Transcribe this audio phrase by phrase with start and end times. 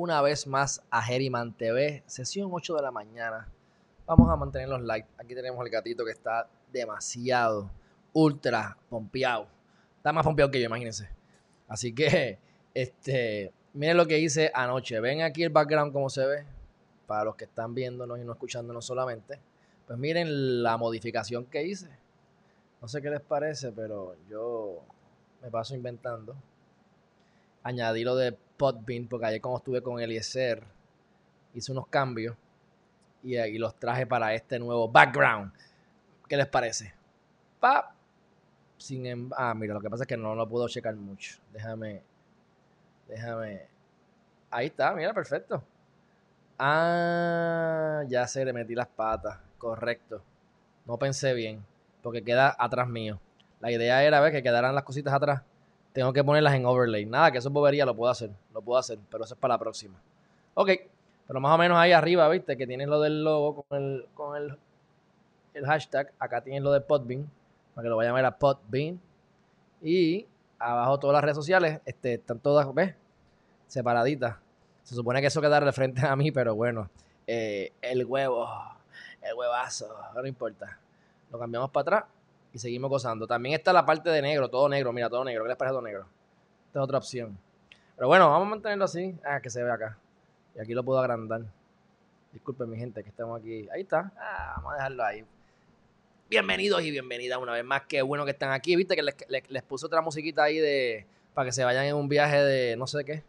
[0.00, 3.48] una vez más a Herriman TV, sesión 8 de la mañana.
[4.06, 5.08] Vamos a mantener los likes.
[5.18, 7.68] Aquí tenemos el gatito que está demasiado,
[8.12, 9.48] ultra pompeado.
[9.96, 11.08] Está más pompeado que yo, imagínense.
[11.66, 12.38] Así que,
[12.74, 15.00] este, miren lo que hice anoche.
[15.00, 16.44] Ven aquí el background como se ve,
[17.08, 19.40] para los que están viéndonos y no escuchándonos solamente.
[19.84, 21.90] Pues miren la modificación que hice.
[22.80, 24.80] No sé qué les parece, pero yo
[25.42, 26.36] me paso inventando
[27.62, 30.62] añadí lo de Podbean, porque ayer como estuve con Eliezer,
[31.54, 32.36] hice unos cambios
[33.22, 35.52] y, los traje para este nuevo background.
[36.28, 36.92] ¿Qué les parece?
[37.60, 37.94] Pa.
[38.76, 41.38] Sin em, ah, mira, lo que pasa es que no lo puedo checar mucho.
[41.52, 42.02] Déjame.
[43.08, 43.66] Déjame.
[44.50, 45.62] Ahí está, mira, perfecto.
[46.58, 49.38] Ah, ya sé, le metí las patas.
[49.58, 50.22] Correcto.
[50.84, 51.64] No pensé bien.
[52.02, 53.20] Porque queda atrás mío.
[53.60, 55.42] La idea era ver que quedaran las cositas atrás
[55.98, 57.04] tengo que ponerlas en overlay.
[57.06, 58.30] Nada, que eso es bobería, lo puedo hacer.
[58.54, 60.00] Lo puedo hacer, pero eso es para la próxima.
[60.54, 60.70] Ok,
[61.26, 62.56] pero más o menos ahí arriba, ¿viste?
[62.56, 64.56] Que tienes lo del logo con el, con el,
[65.54, 66.12] el hashtag.
[66.20, 67.28] Acá tienes lo de Podbean,
[67.74, 69.00] para que lo vayan a ver a Podbean.
[69.82, 70.24] Y
[70.60, 72.94] abajo todas las redes sociales este, están todas, ¿ves?
[73.66, 74.36] Separaditas.
[74.84, 76.88] Se supone que eso queda de frente a mí, pero bueno.
[77.26, 78.48] Eh, el huevo,
[79.20, 80.78] el huevazo, no importa.
[81.32, 82.04] Lo cambiamos para atrás
[82.52, 83.26] y seguimos gozando.
[83.26, 85.44] También está la parte de negro, todo negro, mira, todo negro.
[85.44, 86.06] ¿Qué les parece todo negro?
[86.66, 87.38] Esta es otra opción.
[87.96, 89.14] Pero bueno, vamos a mantenerlo así.
[89.24, 89.98] Ah, que se ve acá.
[90.54, 91.42] Y aquí lo puedo agrandar.
[92.32, 93.68] Disculpen, mi gente, que estamos aquí.
[93.72, 94.12] Ahí está.
[94.16, 95.24] Ah, vamos a dejarlo ahí.
[96.30, 97.82] Bienvenidos y bienvenidas una vez más.
[97.88, 98.76] Qué bueno que están aquí.
[98.76, 102.42] Viste que les, puse otra musiquita ahí de para que se vayan en un viaje
[102.42, 103.22] de no sé qué.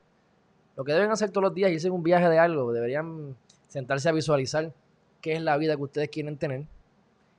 [0.75, 2.71] Lo que deben hacer todos los días, irse en un viaje de algo.
[2.73, 3.35] Deberían
[3.67, 4.73] sentarse a visualizar
[5.21, 6.65] qué es la vida que ustedes quieren tener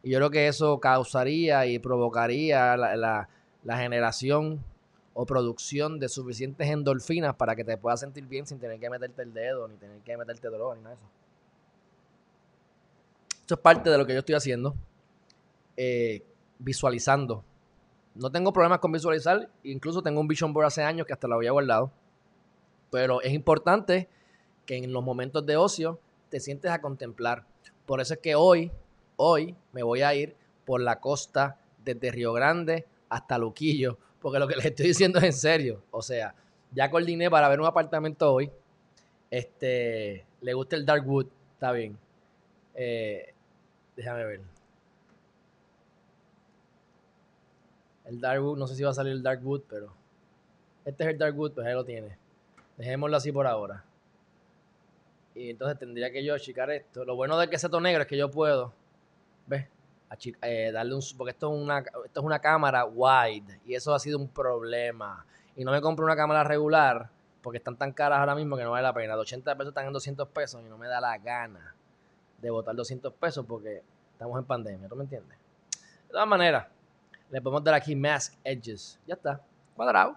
[0.03, 3.29] y yo creo que eso causaría y provocaría la,
[3.65, 4.65] generación
[5.13, 9.23] o producción de suficientes endorfinas para que te puedas sentir bien sin tener que meterte
[9.23, 11.11] el dedo, ni tener que meterte dolor, ni nada de eso.
[13.41, 14.75] Esto es parte de lo que yo estoy haciendo,
[15.77, 16.23] eh,
[16.59, 17.45] visualizando.
[18.15, 21.35] No tengo problemas con visualizar, incluso tengo un vision board hace años que hasta lo
[21.35, 21.91] había guardado.
[22.91, 24.09] Pero es importante
[24.65, 25.99] que en los momentos de ocio
[26.31, 27.45] te sientes a contemplar.
[27.87, 28.71] Por eso es que hoy
[29.23, 34.49] hoy me voy a ir por la costa desde Río Grande hasta Luquillo, porque lo
[34.49, 35.83] que les estoy diciendo es en serio.
[35.91, 36.35] O sea,
[36.73, 38.51] ya coordiné para ver un apartamento hoy.
[39.31, 41.99] Este, le gusta el Darkwood, está bien.
[42.75, 43.35] Eh,
[43.95, 44.41] déjame ver.
[48.07, 49.93] El Darkwood, no sé si va a salir el Darkwood, pero
[50.85, 52.17] este es el Darkwood, pues ahí lo tiene.
[52.79, 53.85] Dejémoslo así por ahora.
[55.35, 57.05] Y entonces tendría que yo achicar esto.
[57.05, 58.80] Lo bueno de que sea todo negro es que yo puedo
[60.43, 63.99] Eh, darle un, porque esto es, una, esto es una cámara wide y eso ha
[63.99, 65.25] sido un problema.
[65.57, 67.11] Y no me compro una cámara regular
[67.43, 69.15] porque están tan caras ahora mismo que no vale la pena.
[69.15, 71.75] De 80 pesos están en 200 pesos y no me da la gana
[72.41, 75.39] de botar 200 pesos porque estamos en pandemia, ¿tú me entiendes?
[76.07, 76.67] De todas maneras,
[77.31, 78.99] le podemos dar aquí Mask Edges.
[79.07, 79.41] Ya está,
[79.77, 80.17] cuadrado.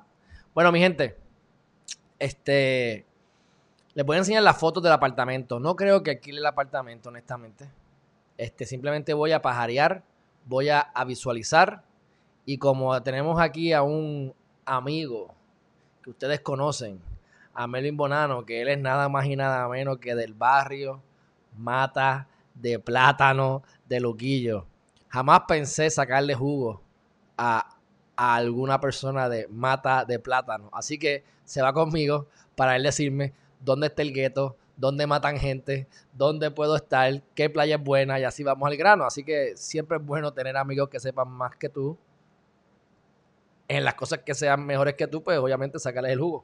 [0.53, 1.17] Bueno, mi gente,
[2.17, 3.05] este,
[3.93, 5.59] les voy a enseñar las fotos del apartamento.
[5.59, 7.69] No creo que alquile el apartamento, honestamente.
[8.43, 10.03] Este, simplemente voy a pajarear,
[10.45, 11.81] voy a, visualizar.
[12.45, 14.33] Y como tenemos aquí a un
[14.65, 15.33] amigo
[16.03, 16.99] que ustedes conocen,
[17.53, 21.01] a Melvin Bonano, que él es nada más y nada menos que del barrio
[21.57, 24.65] Mata de Plátano de Luquillo.
[25.07, 26.81] Jamás pensé sacarle jugo
[27.37, 27.77] a,
[28.17, 30.69] a, alguna persona de Mata de Plátano.
[30.73, 32.27] Así que se va conmigo
[32.57, 33.31] para él decirme
[33.61, 38.25] dónde está el gueto, dónde matan gente, dónde puedo estar, qué playa es buena y
[38.25, 39.05] así vamos al grano.
[39.05, 41.97] Así que siempre es bueno tener amigos que sepan más que tú.
[43.69, 46.43] En las cosas que sean mejores que tú, pues obviamente sacarles el jugo.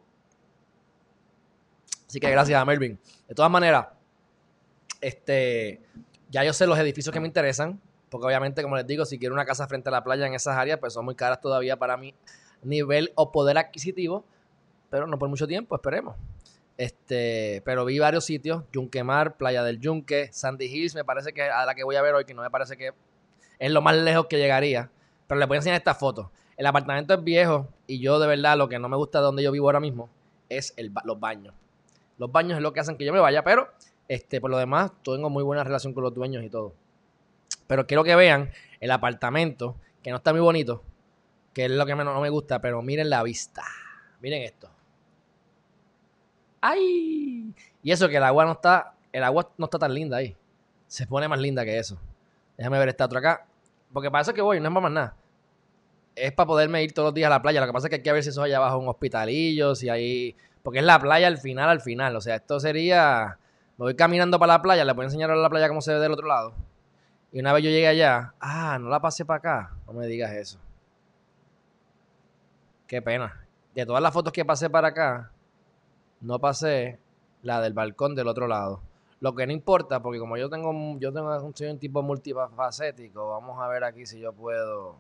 [2.08, 2.98] Así que gracias a Melvin.
[3.28, 3.88] De todas maneras,
[5.02, 5.82] este,
[6.30, 9.36] ya yo sé los edificios que me interesan, porque obviamente, como les digo, si quiero
[9.36, 11.98] una casa frente a la playa en esas áreas, pues son muy caras todavía para
[11.98, 12.16] mi
[12.64, 14.24] nivel o poder adquisitivo,
[14.90, 16.16] pero no por mucho tiempo, esperemos.
[16.80, 21.66] Este, pero vi varios sitios, Yunquemar, Playa del Yunque, Sandy Hills, me parece que a
[21.66, 22.94] la que voy a ver hoy, que no me parece que
[23.60, 24.90] es lo más lejos que llegaría.
[25.28, 26.32] Pero les voy a enseñar esta foto.
[26.56, 29.44] El apartamento es viejo y yo de verdad lo que no me gusta de donde
[29.44, 30.10] yo vivo ahora mismo
[30.48, 31.54] es el, los baños.
[32.18, 33.68] Los baños es lo que hacen que yo me vaya, pero
[34.08, 36.76] Este, por lo demás, tengo muy buena relación con los dueños y todo.
[37.68, 40.82] Pero quiero que vean el apartamento, que no está muy bonito,
[41.54, 43.66] que es lo que no me gusta, pero miren la vista.
[44.22, 44.79] Miren esto.
[46.62, 47.54] ¡Ay!
[47.82, 50.36] Y eso que el agua no está, el agua no está tan linda ahí.
[50.88, 51.98] Se pone más linda que eso.
[52.58, 53.46] Déjame ver esta otra acá.
[53.94, 55.16] Porque para eso que voy, no es para más nada.
[56.16, 57.62] Es para poderme ir todos los días a la playa.
[57.62, 59.90] Lo que pasa es que hay que ver si eso allá abajo un hospitalillo, si
[59.90, 60.36] hay...
[60.64, 62.16] Porque es la playa al final, al final.
[62.16, 63.38] O sea, esto sería...
[63.78, 65.94] Me voy caminando para la playa, le voy a enseñar a la playa cómo se
[65.94, 66.54] ve del otro lado.
[67.32, 69.74] Y una vez yo llegué allá, ah, no la pasé para acá.
[69.88, 70.60] No me digas eso.
[72.88, 73.46] Qué pena.
[73.74, 75.32] De todas las fotos que pasé para acá,
[76.22, 77.00] no pasé
[77.44, 78.82] la del balcón del otro lado.
[79.22, 83.60] Lo que no importa, porque como yo tengo, yo tengo soy un tipo multifacético, vamos
[83.60, 84.96] a ver aquí si yo puedo.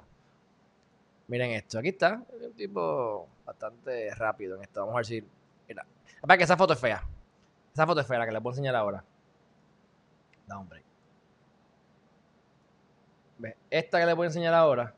[1.27, 4.81] Miren esto, aquí está, un tipo bastante rápido en esto.
[4.81, 5.23] Vamos a ver si.
[5.67, 5.85] Mira,
[6.21, 7.03] para que esa foto es fea.
[7.73, 9.03] Esa foto es fea, la que le puedo enseñar ahora.
[10.47, 10.83] Da un break.
[13.37, 13.55] ¿Ves?
[13.69, 14.93] Esta que le voy a enseñar ahora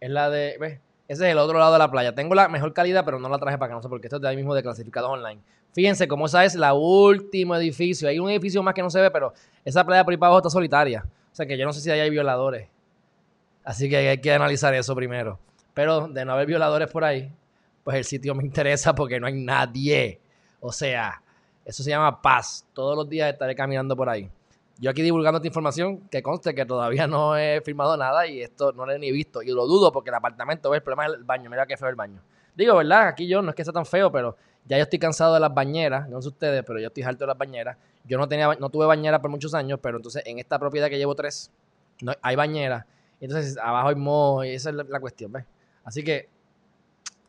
[0.00, 0.56] es la de.
[0.58, 0.80] ¿Ves?
[1.12, 2.14] Ese es el otro lado de la playa.
[2.14, 4.06] Tengo la mejor calidad, pero no la traje para acá, no sé por qué.
[4.06, 5.42] Esto es de ahí mismo de clasificados online.
[5.74, 8.08] Fíjense cómo esa es la último edificio.
[8.08, 10.38] Hay un edificio más que no se ve, pero esa playa por ahí para abajo
[10.38, 11.04] está solitaria.
[11.30, 12.66] O sea que yo no sé si ahí hay violadores.
[13.62, 15.38] Así que hay que analizar eso primero.
[15.74, 17.30] Pero de no haber violadores por ahí,
[17.84, 20.18] pues el sitio me interesa porque no hay nadie.
[20.60, 21.20] O sea,
[21.62, 22.66] eso se llama paz.
[22.72, 24.30] Todos los días estaré caminando por ahí.
[24.78, 28.72] Yo aquí divulgando esta información, que conste que todavía no he firmado nada y esto
[28.72, 29.42] no lo he ni visto.
[29.42, 31.50] Y lo dudo porque el apartamento, el problema es el baño.
[31.50, 32.20] Mira qué feo el baño.
[32.54, 33.08] Digo, ¿verdad?
[33.08, 34.36] Aquí yo no es que sea tan feo, pero
[34.66, 36.08] ya yo estoy cansado de las bañeras.
[36.08, 37.76] No sé ustedes, pero yo estoy harto de las bañeras.
[38.04, 40.98] Yo no tenía, no tuve bañera por muchos años, pero entonces en esta propiedad que
[40.98, 41.50] llevo tres,
[42.00, 42.86] no, hay bañera.
[43.20, 45.44] Entonces abajo hay moho y esa es la, cuestión, ¿ves?
[45.84, 46.28] Así que,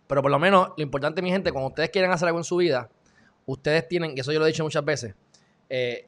[0.07, 2.57] pero por lo menos lo importante, mi gente, cuando ustedes quieren hacer algo en su
[2.57, 2.89] vida,
[3.45, 5.13] ustedes tienen, y eso yo lo he dicho muchas veces,
[5.69, 6.07] eh,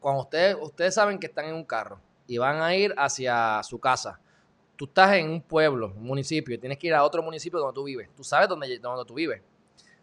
[0.00, 3.78] cuando ustedes, ustedes saben que están en un carro y van a ir hacia su
[3.78, 4.20] casa,
[4.76, 7.74] tú estás en un pueblo, un municipio, y tienes que ir a otro municipio donde
[7.74, 8.08] tú vives.
[8.16, 9.40] Tú sabes dónde, dónde tú vives,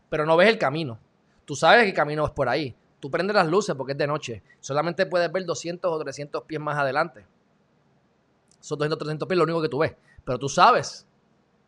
[0.09, 0.99] pero no ves el camino.
[1.45, 2.75] Tú sabes que camino es por ahí.
[2.99, 4.41] Tú prendes las luces porque es de noche.
[4.61, 7.25] Solamente puedes ver 200 o 300 pies más adelante.
[8.61, 9.93] Son 200 o 300 pies lo único que tú ves.
[10.23, 11.05] Pero tú sabes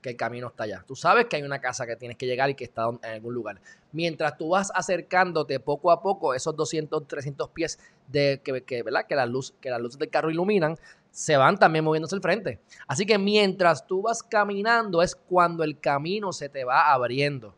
[0.06, 0.84] que el camino está allá.
[0.88, 3.34] Tú sabes que hay una casa que tienes que llegar y que está en algún
[3.34, 3.60] lugar.
[3.92, 9.07] Mientras tú vas acercándote poco a poco, esos 200, 300 pies de que, ¿verdad?
[9.07, 10.78] que, la luz, que las luces del carro iluminan,
[11.10, 12.60] se van también moviéndose al frente.
[12.88, 17.56] Así que mientras tú vas caminando es cuando el camino se te va abriendo.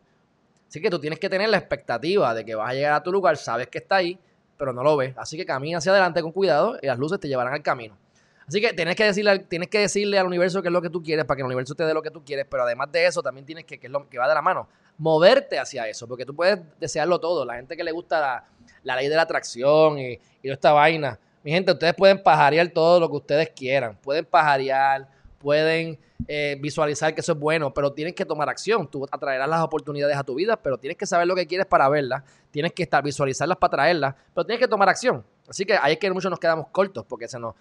[0.68, 3.12] Así que tú tienes que tener la expectativa de que vas a llegar a tu
[3.12, 4.18] lugar, sabes que está ahí,
[4.56, 5.14] pero no lo ves.
[5.18, 7.94] Así que camina hacia adelante con cuidado y las luces te llevarán al camino.
[8.48, 11.02] Así que tienes que decirle, tienes que decirle al universo qué es lo que tú
[11.02, 13.22] quieres para que el universo te dé lo que tú quieres, pero además de eso
[13.22, 14.66] también tienes que, que es lo que va de la mano,
[14.96, 17.44] moverte hacia eso, porque tú puedes desearlo todo.
[17.44, 18.42] La gente que le gusta
[18.82, 22.66] la, ley de la atracción y, y toda esta vaina, mi gente, ustedes pueden pajarear
[22.70, 25.06] todo lo que ustedes quieran, pueden pajarear,
[25.38, 28.88] pueden eh, visualizar que eso es bueno, pero tienes que tomar acción.
[28.88, 31.88] Tú atraerás las oportunidades a tu vida, pero tienes que saber lo que quieres para
[31.88, 35.24] verlas, tienes que estar, visualizarlas para traerlas, pero tienes que tomar acción.
[35.48, 37.54] Así que ahí es que muchos nos quedamos cortos porque se nos,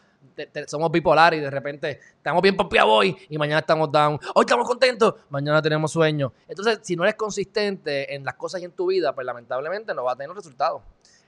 [0.65, 4.19] somos bipolares y de repente estamos bien pompeados hoy y mañana estamos down.
[4.35, 6.33] Hoy estamos contentos, mañana tenemos sueño.
[6.47, 10.03] Entonces, si no eres consistente en las cosas y en tu vida, pues lamentablemente no
[10.03, 10.81] va a tener resultados.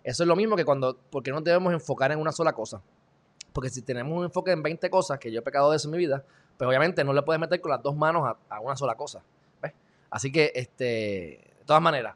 [0.03, 2.81] Eso es lo mismo que cuando, porque no debemos enfocar en una sola cosa.
[3.53, 5.91] Porque si tenemos un enfoque en 20 cosas, que yo he pecado de eso en
[5.91, 6.23] mi vida,
[6.57, 9.21] pues obviamente no le puedes meter con las dos manos a, una sola cosa.
[10.11, 10.83] Así que, este,
[11.59, 12.15] de todas maneras,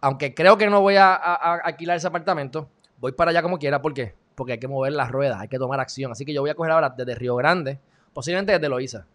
[0.00, 3.80] aunque creo que no voy a alquilar ese apartamento, voy para allá como quiera.
[3.80, 4.14] ¿Por qué?
[4.34, 6.12] Porque hay que mover las ruedas, hay que tomar acción.
[6.12, 7.78] Así que yo voy a coger ahora desde Río Grande,
[8.12, 9.06] posiblemente desde Loíza,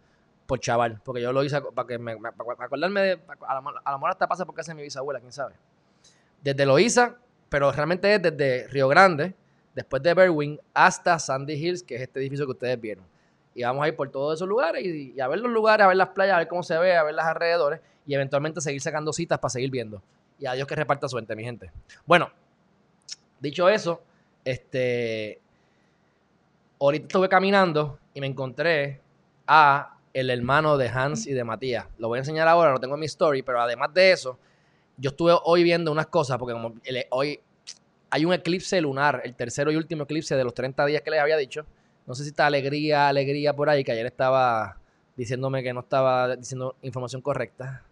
[0.46, 1.00] por chaval.
[1.04, 3.20] Porque yo lo hice para, que me, acordarme de.
[3.46, 3.62] a, lo
[3.98, 5.54] mejor hasta pasa porque hace mi bisabuela, quién sabe.
[6.42, 7.16] Desde Loíza,
[7.48, 9.34] pero realmente es desde Río Grande,
[9.74, 13.04] después de Berwin, hasta Sandy Hills, que es este edificio que ustedes vieron.
[13.54, 15.88] Y vamos a ir por todos esos lugares y, y, a ver los lugares, a
[15.88, 18.80] ver las playas, a ver cómo se ve, a ver las alrededores y eventualmente seguir
[18.80, 20.02] sacando citas para seguir viendo.
[20.38, 21.70] Y a Dios que reparta suerte, mi gente.
[22.06, 22.30] Bueno,
[23.42, 24.00] Dicho eso,
[24.44, 25.40] este,
[26.78, 29.00] ahorita estuve caminando y me encontré
[29.48, 31.86] a el hermano de Hans y de Matías.
[31.98, 34.38] Lo voy a enseñar ahora, lo tengo en mi story, pero además de eso,
[34.96, 36.72] yo estuve hoy viendo unas cosas, porque como
[37.10, 37.40] hoy
[38.12, 41.18] hay un eclipse lunar, el tercero y último eclipse de los 30 días que les
[41.18, 41.64] había dicho.
[42.06, 44.76] No sé si está alegría, alegría por ahí, que ayer estaba
[45.16, 47.84] diciéndome que no estaba diciendo información correcta.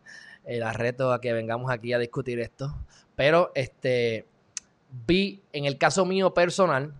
[0.44, 2.70] Eh, la reto a que vengamos aquí a discutir esto.
[3.16, 4.26] Pero este
[5.06, 6.92] vi en el caso mío personal,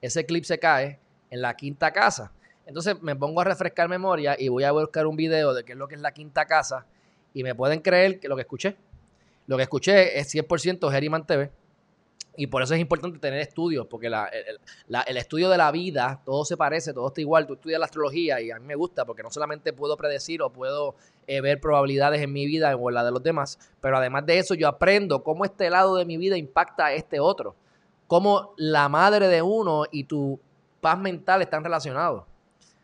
[0.00, 2.30] ese eclipse cae en la quinta casa.
[2.66, 5.78] Entonces me pongo a refrescar memoria y voy a buscar un video de qué es
[5.78, 6.86] lo que es la quinta casa
[7.32, 8.76] y me pueden creer que lo que escuché.
[9.48, 11.50] Lo que escuché es 100% Geriman TV
[12.36, 16.56] Y por eso es importante tener estudios, porque el, estudio de la vida, todo se
[16.56, 17.46] parece, todo está igual.
[17.46, 20.50] Tú estudias la astrología y a mí me gusta porque no solamente puedo predecir o
[20.50, 20.96] puedo
[21.28, 24.38] eh, ver probabilidades en mi vida o en la de los demás, pero además de
[24.38, 27.54] eso yo aprendo cómo este lado de mi vida impacta a este otro.
[28.08, 30.40] Cómo la madre de uno y tu
[30.80, 32.24] paz mental están relacionados.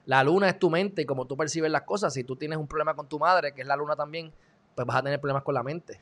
[0.06, 2.14] La luna es tu mente y como tú percibes las cosas.
[2.14, 4.32] Si tú tienes un problema con tu madre, que es la luna también,
[4.76, 6.00] pues vas a tener problemas con la mente.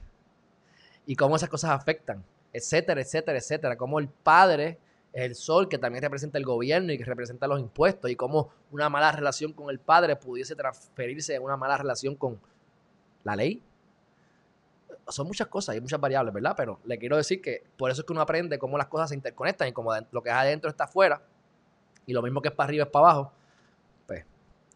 [1.07, 3.76] Y cómo esas cosas afectan etcétera, etcétera, etcétera.
[3.76, 4.78] Como el padre
[5.12, 8.50] es el sol que también representa el gobierno y que representa los impuestos y cómo
[8.71, 12.38] una mala relación con el padre pudiese transferirse a una mala relación con
[13.25, 13.62] la ley.
[15.09, 16.55] Son muchas cosas, hay muchas variables, ¿verdad?
[16.57, 19.14] Pero le quiero decir que por eso es que uno aprende cómo las cosas se
[19.14, 21.23] interconectan y como lo que es adentro está afuera
[22.07, 23.33] y lo mismo que es para arriba es para abajo.
[24.07, 24.25] Pues,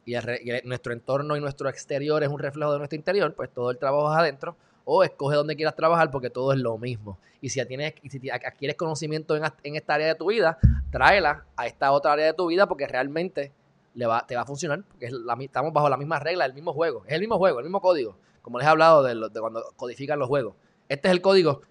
[0.06, 3.70] y, y nuestro entorno y nuestro exterior es un reflejo de nuestro interior, pues todo
[3.70, 7.18] el trabajo es adentro o escoge donde quieras trabajar porque todo es lo mismo.
[7.40, 10.58] Y si, tienes, si adquieres conocimiento en, esta área de tu vida,
[10.90, 13.52] tráela a esta otra área de tu vida porque realmente
[13.94, 14.84] le va, te va a funcionar.
[14.84, 15.10] Porque
[15.40, 17.04] estamos bajo la misma regla, el mismo juego.
[17.06, 18.16] Es el mismo juego, el mismo código.
[18.42, 20.54] Como les he hablado de, de cuando codifican los juegos.
[20.88, 21.62] Este es el código,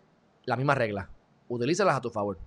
[0.45, 1.09] la misma regla.
[1.47, 2.37] Utilízalas a tu favor.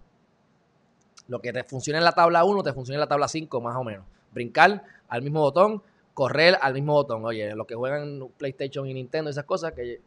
[1.28, 3.76] Lo que te funciona en la tabla 1 te funciona en la tabla 5 más
[3.76, 4.04] o menos.
[4.32, 7.24] Brincar al mismo botón, correr al mismo botón.
[7.24, 10.00] Oye, los que juegan PlayStation y Nintendo, esas cosas que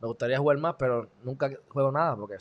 [0.00, 2.36] me gustaría jugar más, pero nunca juego nada porque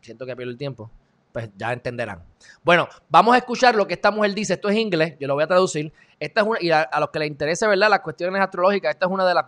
[0.00, 0.90] siento que pierdo el tiempo.
[1.32, 2.22] Pues ya entenderán.
[2.64, 4.54] Bueno, vamos a escuchar lo que esta mujer dice.
[4.54, 5.92] Esto es inglés, yo lo voy a traducir.
[6.18, 7.90] Esta es una, y a, los que les interese, ¿verdad?
[7.90, 9.44] Las cuestiones astrológicas, esta es una de las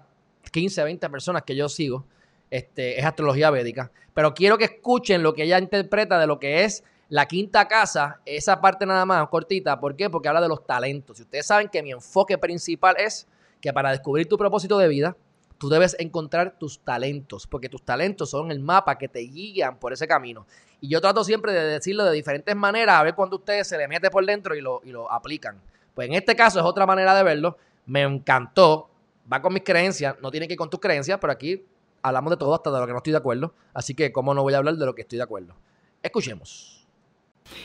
[0.52, 2.05] 15, 20 personas que yo sigo.
[2.50, 3.90] Este, es astrología védica.
[4.12, 8.21] Pero quiero que escuchen lo que ella interpreta de lo que es la quinta casa,
[8.26, 9.81] esa parte nada más cortita.
[9.81, 10.11] ¿Por qué?
[10.11, 11.19] Porque habla de los talentos.
[11.19, 13.26] Y ustedes saben que mi enfoque principal es
[13.61, 15.17] que para descubrir tu propósito de vida,
[15.59, 19.93] Tú debes encontrar tus talentos, porque tus talentos son el mapa que te guían por
[19.93, 20.47] ese camino.
[20.81, 23.88] Y yo trato siempre de decirlo de diferentes maneras, a ver cuando ustedes se le
[23.88, 25.61] mete por dentro y lo, y lo aplican.
[25.95, 27.59] Pues en este caso es otra manera de verlo.
[27.87, 28.88] Me encantó.
[29.31, 31.67] Va con mis creencias, no tiene que ir con tus creencias, pero aquí
[32.03, 33.53] hablamos de todo hasta de lo que no estoy de acuerdo.
[33.75, 35.55] Así que, ¿cómo no voy a hablar de lo que estoy de acuerdo?
[36.03, 36.87] Escuchemos.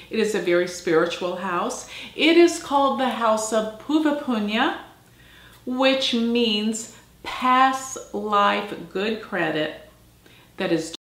[0.09, 1.87] It is a very spiritual house.
[2.15, 4.77] It is called the house of Puvapunya,
[5.65, 9.75] which means Pass life good credit
[10.57, 10.93] that is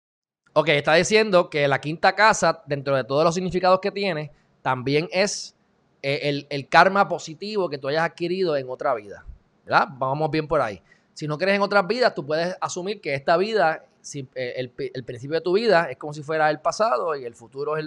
[0.54, 5.08] Ok, está diciendo que la quinta casa, dentro de todos los significados que tiene, también
[5.10, 5.56] es
[6.02, 9.24] eh, el, karma positivo que tú hayas adquirido en otra vida.
[9.64, 9.88] ¿Verdad?
[9.92, 10.82] Vamos bien por ahí.
[11.14, 15.36] Si no crees en otras vidas, tú puedes asumir que esta vida, eh, el, principio
[15.36, 17.86] de tu vida es como si fuera el pasado y el futuro es,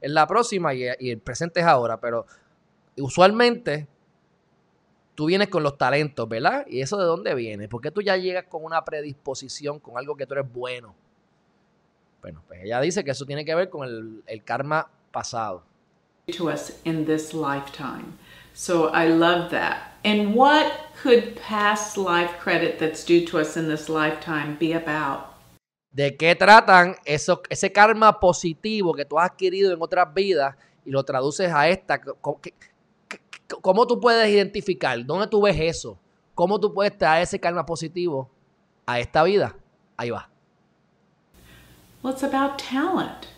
[0.00, 2.00] la próxima y el presente es ahora.
[2.00, 2.24] Pero
[2.96, 3.86] usualmente
[5.18, 6.64] tú vienes con los talentos, ¿verdad?
[6.68, 7.66] ¿Y eso de dónde viene?
[7.66, 10.94] Porque tú ya llegas con una predisposición, con algo que tú eres bueno.
[12.22, 15.64] Bueno, pues ella dice que eso tiene que ver con el, el karma pasado.
[16.36, 18.16] To us in this lifetime.
[18.54, 19.98] So I love that.
[20.04, 20.70] And what
[21.02, 25.34] could past life credit that's due to us in this lifetime be about?
[25.90, 30.92] ¿De qué tratan eso, ese karma positivo que tú has adquirido en otras vidas y
[30.92, 32.00] lo traduces a esta?
[33.62, 35.04] ¿Cómo tú puedes identificar?
[35.04, 35.98] ¿Dónde tú ves eso?
[36.34, 38.30] ¿Cómo tú puedes traer ese karma positivo
[38.86, 39.56] a esta vida?
[39.96, 40.28] Ahí va.
[42.02, 43.28] Well, it's about talent.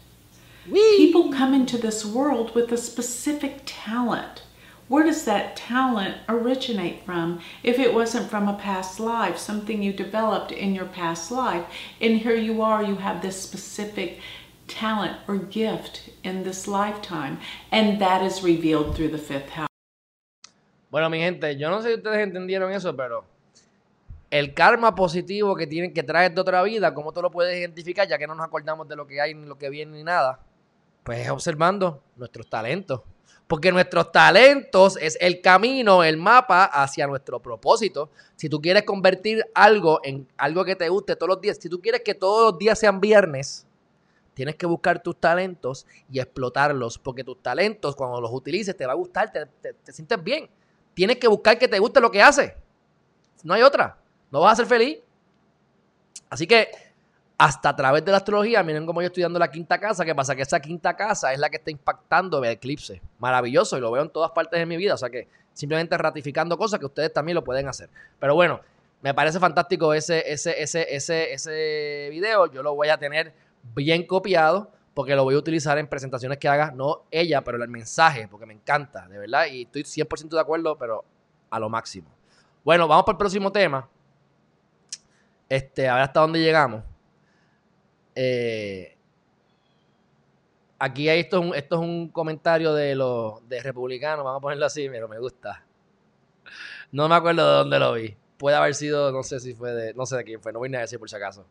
[0.69, 0.97] Whee!
[0.99, 4.43] People come into this world with a specific talent.
[4.89, 9.93] Where does that talent originate from if it wasn't from a past life, something you
[9.93, 11.65] developed in your past life?
[12.01, 14.19] And here you are, you have this specific
[14.71, 17.39] talent or gift in this lifetime,
[17.71, 19.67] and that is revealed through the fifth house.
[20.91, 23.25] Bueno, mi gente, yo no sé si ustedes entendieron eso, pero
[24.31, 28.09] el karma positivo que tienen que traer de otra vida, ¿cómo tú lo puedes identificar?
[28.09, 30.41] Ya que no nos acordamos de lo que hay, ni lo que viene, ni nada.
[31.03, 33.03] Pues es observando nuestros talentos.
[33.47, 38.11] Porque nuestros talentos es el camino, el mapa hacia nuestro propósito.
[38.37, 41.81] Si tú quieres convertir algo en algo que te guste todos los días, si tú
[41.81, 43.67] quieres que todos los días sean viernes,
[44.35, 46.99] tienes que buscar tus talentos y explotarlos.
[46.99, 50.49] Porque tus talentos, cuando los utilices, te va a gustar, te, te sientes bien
[50.95, 52.55] tienes que buscar que te guste lo que hace.
[53.43, 53.97] No hay otra.
[54.31, 54.99] No vas a ser feliz.
[56.29, 56.71] Así que
[57.39, 60.05] hasta a través de la astrología, miren cómo yo estoy la quinta casa.
[60.05, 60.37] ¿Qué pasa?
[60.37, 63.01] Que esa quinta casa es la que está impactando el eclipse.
[63.19, 64.95] Maravilloso y lo veo en todas partes de mi vida.
[64.95, 67.89] O sea que simplemente ratificando cosas que ustedes también lo pueden hacer.
[68.19, 68.61] Pero bueno,
[69.01, 72.53] me parece fantástico ese, ese, ese, ese, ese video.
[72.53, 73.33] Yo lo voy a tener
[73.75, 77.69] bien copiado porque lo voy a utilizar en presentaciones que haga, no ella, pero el
[77.69, 81.05] mensaje, porque me encanta, de verdad, y estoy 100% de acuerdo, pero
[81.49, 82.09] a lo máximo.
[82.65, 83.89] Bueno, vamos para el próximo tema.
[85.49, 86.85] Este, a ver hasta dónde llegamos.
[88.15, 88.97] Eh,
[90.79, 94.43] aquí hay esto, es un, esto es un comentario de los de republicanos, vamos a
[94.43, 95.65] ponerlo así, pero me gusta.
[96.93, 98.17] No me acuerdo de dónde lo vi.
[98.37, 100.75] Puede haber sido, no sé si fue de, no sé de quién fue, no voy
[100.75, 101.47] a decir por si acaso.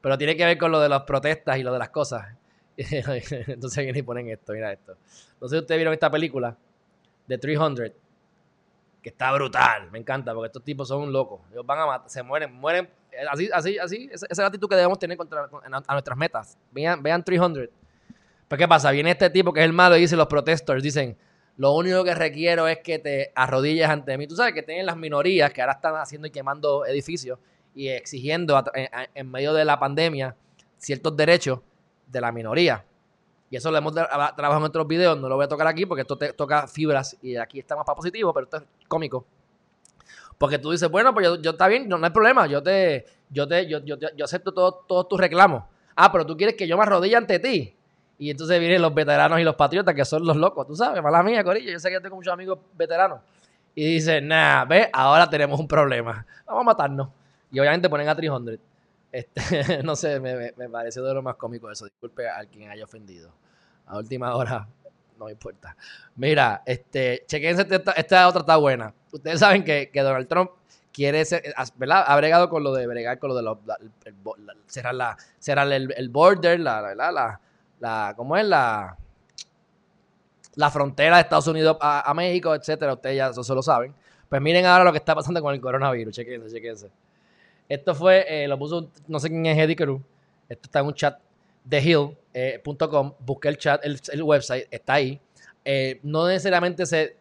[0.00, 2.26] Pero tiene que ver con lo de las protestas y lo de las cosas.
[2.76, 4.96] Entonces vienen y ponen esto, mira esto.
[5.40, 6.56] No sé si ustedes vieron esta película
[7.26, 7.90] de 300,
[9.02, 11.40] que está brutal, me encanta, porque estos tipos son locos.
[11.52, 12.88] Ellos van a matar, se mueren, mueren.
[13.30, 15.48] Así, así, así, esa es la actitud que debemos tener contra,
[15.86, 16.58] a nuestras metas.
[16.70, 17.68] Vean, vean 300.
[18.48, 18.90] Pues, ¿qué pasa?
[18.90, 21.16] Viene este tipo que es el malo y dice: Los protesters dicen,
[21.56, 24.26] lo único que requiero es que te arrodilles ante mí.
[24.26, 27.38] Tú sabes que tienen las minorías que ahora están haciendo y quemando edificios
[27.74, 28.62] y exigiendo
[29.14, 30.36] en, medio de la pandemia
[30.78, 31.60] ciertos derechos
[32.06, 32.84] de la minoría.
[33.50, 36.02] Y eso lo hemos trabajado en otros videos, no lo voy a tocar aquí porque
[36.02, 39.24] esto te toca fibras y aquí está más para positivo, pero esto es cómico.
[40.38, 43.66] Porque tú dices, bueno, pues yo, está bien, no, hay problema, yo te, yo te,
[43.68, 45.64] yo, yo, yo acepto todos tus reclamos.
[45.94, 47.76] Ah, pero tú quieres que yo me arrodille ante ti.
[48.20, 51.22] Y entonces vienen los veteranos y los patriotas, que son los locos, tú sabes, mala
[51.22, 51.70] mía, Corillo.
[51.72, 53.20] Yo sé que yo tengo muchos amigos veteranos.
[53.74, 56.26] Y dicen, nah, ve, ahora tenemos un problema.
[56.46, 57.08] Vamos a matarnos.
[57.50, 58.58] Y obviamente ponen a 300.
[59.12, 61.84] Este, no sé, me, me, pareció de lo más cómico eso.
[61.84, 63.32] Disculpe a quien haya ofendido.
[63.86, 64.68] A última hora,
[65.18, 65.76] no me importa.
[66.16, 67.66] Mira, este, chequense,
[67.96, 68.94] esta, otra está buena.
[69.12, 70.52] Ustedes saben que, que Donald Trump
[70.92, 71.42] quiere ser,
[71.76, 72.04] ¿verdad?
[72.06, 73.58] Ha bregado con lo de bregar con lo de los,
[74.66, 77.12] cerrar, la, cerrar el, el border, la, ¿verdad?
[77.12, 77.40] La,
[77.80, 78.46] la, ¿cómo es?
[78.46, 78.96] La,
[80.54, 82.94] la frontera de Estados Unidos a, México, etcétera.
[82.94, 83.94] Ustedes ya eso, lo saben.
[84.28, 86.14] Pues miren ahora lo que está pasando con el coronavirus.
[86.14, 86.90] Chequense, chequense.
[87.70, 90.02] Esto fue, eh, lo puso, no sé quién es Eddie Cruz.
[90.48, 91.20] Esto está en un chat
[91.64, 92.16] de hill.com.
[92.34, 95.20] Eh, Busqué el chat, el, website, está ahí.
[95.64, 97.16] Eh, no necesariamente se,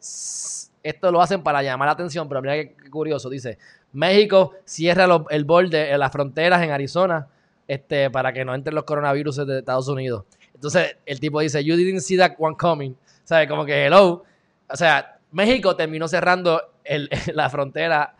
[0.81, 3.29] esto lo hacen para llamar la atención, pero mira qué, curioso.
[3.29, 3.59] Dice,
[3.93, 7.27] México cierra el borde, las fronteras en Arizona
[7.67, 10.25] este, para que no entren los coronavirus de Estados Unidos.
[10.55, 12.95] Entonces el tipo dice, you didn't see that one coming.
[13.23, 13.47] ¿Sabes?
[13.47, 14.23] Como que hello.
[14.67, 16.71] O sea, México terminó cerrando
[17.35, 18.15] la frontera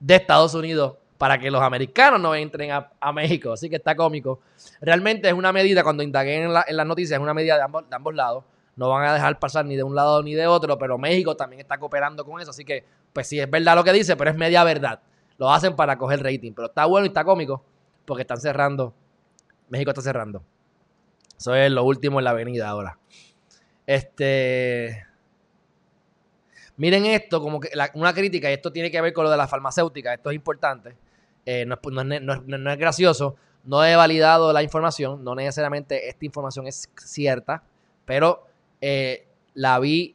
[0.00, 3.52] de Estados Unidos para que los americanos no entren a, México.
[3.52, 4.40] Así que está cómico.
[4.80, 8.44] Realmente es una medida, cuando indagué en, las noticias, es una medida de ambos, lados.
[8.76, 11.60] No van a dejar pasar ni de un lado ni de otro, pero México también
[11.60, 12.50] está cooperando con eso.
[12.50, 15.00] Así que, pues sí, es verdad lo que dice, pero es media verdad.
[15.38, 16.52] Lo hacen para coger rating.
[16.52, 17.62] Pero está bueno y está cómico
[18.04, 18.92] porque están cerrando.
[19.68, 20.42] México está cerrando.
[21.38, 22.98] Eso es lo último en la avenida ahora.
[23.86, 25.04] Este.
[26.76, 29.48] Miren esto, como que una crítica, y esto tiene que ver con lo de la
[29.48, 30.94] farmacéutica, esto es importante.
[31.46, 33.36] Eh, no, es, gracioso.
[33.64, 37.62] No he validado la información, no necesariamente esta información es cierta,
[38.04, 38.46] pero
[38.80, 40.14] eh, la vi,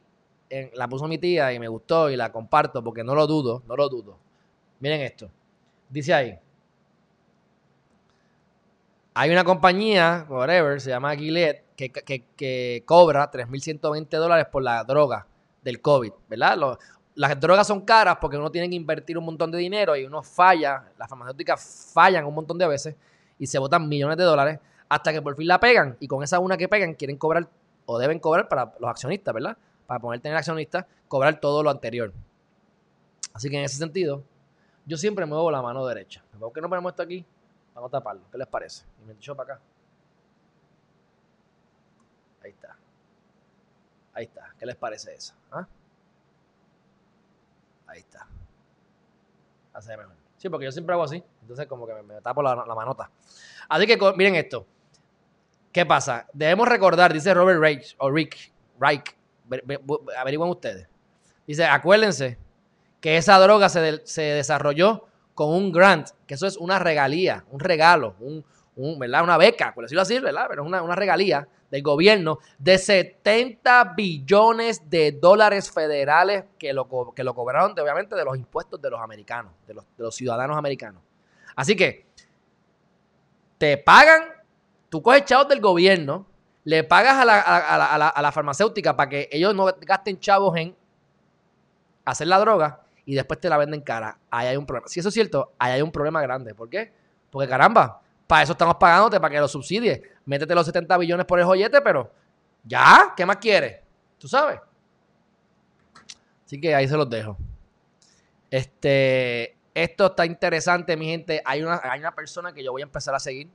[0.74, 3.76] la puso mi tía y me gustó y la comparto porque no lo dudo, no
[3.76, 4.18] lo dudo.
[4.80, 5.30] Miren esto.
[5.90, 6.38] Dice ahí,
[9.14, 15.26] hay una compañía, whatever, se llama Gilead, que, que, cobra 3.120 dólares por la droga
[15.62, 16.78] del COVID, ¿verdad?
[17.14, 20.22] Las drogas son caras porque uno tiene que invertir un montón de dinero y uno
[20.22, 22.96] falla, las farmacéuticas fallan un montón de veces
[23.38, 26.38] y se botan millones de dólares hasta que por fin la pegan y con esa
[26.38, 27.48] una que pegan quieren cobrar
[27.86, 29.56] o deben cobrar para los accionistas, ¿verdad?
[29.86, 32.12] Para poder tener accionistas, cobrar todo lo anterior.
[33.34, 34.22] Así que en ese sentido,
[34.86, 36.22] yo siempre muevo la mano derecha.
[36.38, 37.24] ¿Por qué no ponemos esto aquí?
[37.74, 38.22] Vamos a taparlo.
[38.30, 38.84] ¿Qué les parece?
[39.02, 39.62] Y me echó para acá.
[42.44, 42.76] Ahí está.
[44.12, 44.54] Ahí está.
[44.58, 45.34] ¿Qué les parece eso?
[45.50, 45.66] ¿Ah?
[47.92, 48.26] Ahí está.
[50.38, 51.22] Sí, porque yo siempre hago así.
[51.42, 53.10] Entonces, como que me, tapo la, manota.
[53.68, 54.66] Así que miren esto.
[55.70, 56.26] ¿Qué pasa?
[56.32, 59.14] Debemos recordar, dice Robert Reich, o Rick, Reich,
[60.18, 60.88] averigüen ustedes.
[61.46, 62.38] Dice, acuérdense
[63.00, 67.60] que esa droga se, se desarrolló con un grant, que eso es una regalía, un
[67.60, 68.44] regalo, un,
[68.76, 70.48] una beca, por decirlo así, ¿verdad?
[70.52, 77.34] es una, regalía del gobierno de 70 billones de dólares federales que lo, que lo
[77.34, 81.02] cobraron, obviamente, de los impuestos de los americanos, de los, ciudadanos americanos.
[81.54, 82.06] Así que
[83.58, 84.22] te pagan,
[84.88, 86.26] tú coges chavos del gobierno,
[86.64, 90.76] le pagas a la, a la farmacéutica para que ellos no gasten chavos en
[92.04, 94.18] hacer la droga y después te la venden cara.
[94.30, 94.88] Ahí hay un problema.
[94.88, 96.54] Si eso es cierto, ahí hay un problema grande.
[96.54, 96.92] ¿Por qué?
[97.30, 98.00] Porque caramba,
[98.32, 100.00] para eso estamos pagándote, para que lo subsidies.
[100.24, 102.10] Métete los 70 billones por el joyete, pero
[102.64, 103.82] ya, ¿qué más quieres?
[104.16, 104.58] Tú sabes.
[106.46, 107.36] Así que ahí se los dejo.
[108.50, 111.42] Este, esto está interesante, mi gente.
[111.44, 113.50] Hay una, hay una persona que yo voy a empezar a seguir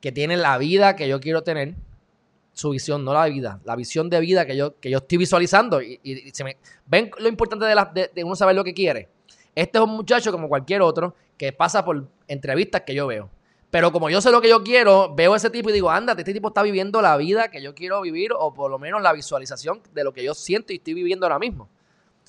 [0.00, 1.74] que tiene la vida que yo quiero tener
[2.54, 5.82] su visión, no la vida, la visión de vida que yo, que yo estoy visualizando.
[5.82, 9.10] Y, se me, ven lo importante de, de, uno saber lo que quiere.
[9.54, 13.35] Este es un muchacho como cualquier otro que pasa por entrevistas que yo veo.
[13.70, 16.22] Pero como yo sé lo que yo quiero, veo a ese tipo y digo, ándate,
[16.22, 19.12] este tipo está viviendo la vida que yo quiero vivir o por lo menos la
[19.12, 21.68] visualización de lo que yo siento y estoy viviendo ahora mismo.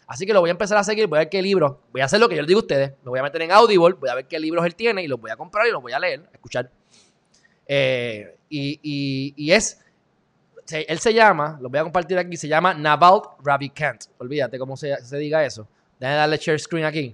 [0.07, 2.05] Así que lo voy a empezar a seguir, voy a ver qué libros, voy a
[2.05, 4.09] hacer lo que yo les digo a ustedes, me voy a meter en Audible, voy
[4.09, 5.99] a ver qué libros él tiene y los voy a comprar y los voy a
[5.99, 6.71] leer, escuchar.
[7.67, 9.81] Eh, y, es,
[10.71, 14.05] él se llama, lo voy a compartir aquí, se llama Naval Ravikant.
[14.17, 15.67] Olvídate cómo se, se diga eso.
[15.99, 17.13] Déjame darle share screen aquí.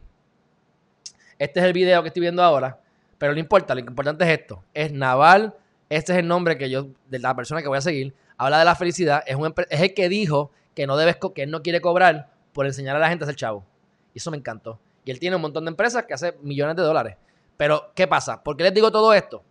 [1.40, 2.80] Este es el video que estoy viendo ahora,
[3.24, 4.66] pero no importa, lo importante es esto.
[4.74, 5.56] Es Naval,
[5.88, 8.66] este es el nombre que yo, de la persona que voy a seguir, habla de
[8.66, 11.80] la felicidad, es, un, es el que dijo que no debes, que él no quiere
[11.80, 13.66] cobrar por enseñar a la gente a ser chavo.
[14.14, 14.78] Y eso me encantó.
[15.06, 17.16] Y él tiene un montón de empresas que hace millones de dólares.
[17.56, 18.44] Pero, ¿qué pasa?
[18.44, 19.42] ¿Por qué les digo todo esto?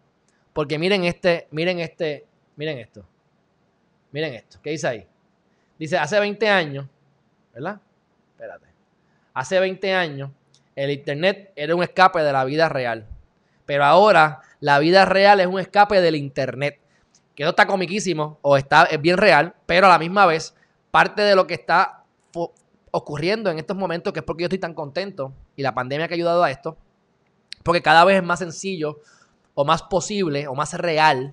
[0.53, 3.07] Porque miren este, miren este, miren esto.
[4.11, 4.59] Miren esto.
[4.63, 5.07] ¿Qué dice ahí?
[5.79, 6.85] Dice, hace 20 años,
[7.55, 7.81] ¿verdad?
[8.33, 8.67] Espérate.
[9.33, 10.31] Hace 20 años,
[10.77, 13.07] el Internet era un escape de la vida real.
[13.73, 16.79] Pero ahora, la vida real es un escape del Internet.
[17.35, 20.55] Que no está comiquísimo o está, es bien real, pero a la misma vez,
[20.91, 22.05] parte de lo que está
[22.91, 26.13] ocurriendo en estos momentos, que es porque yo estoy tan contento y la pandemia que
[26.13, 26.77] ha ayudado a esto,
[27.63, 29.01] porque cada vez es más sencillo
[29.55, 31.33] o más posible o más real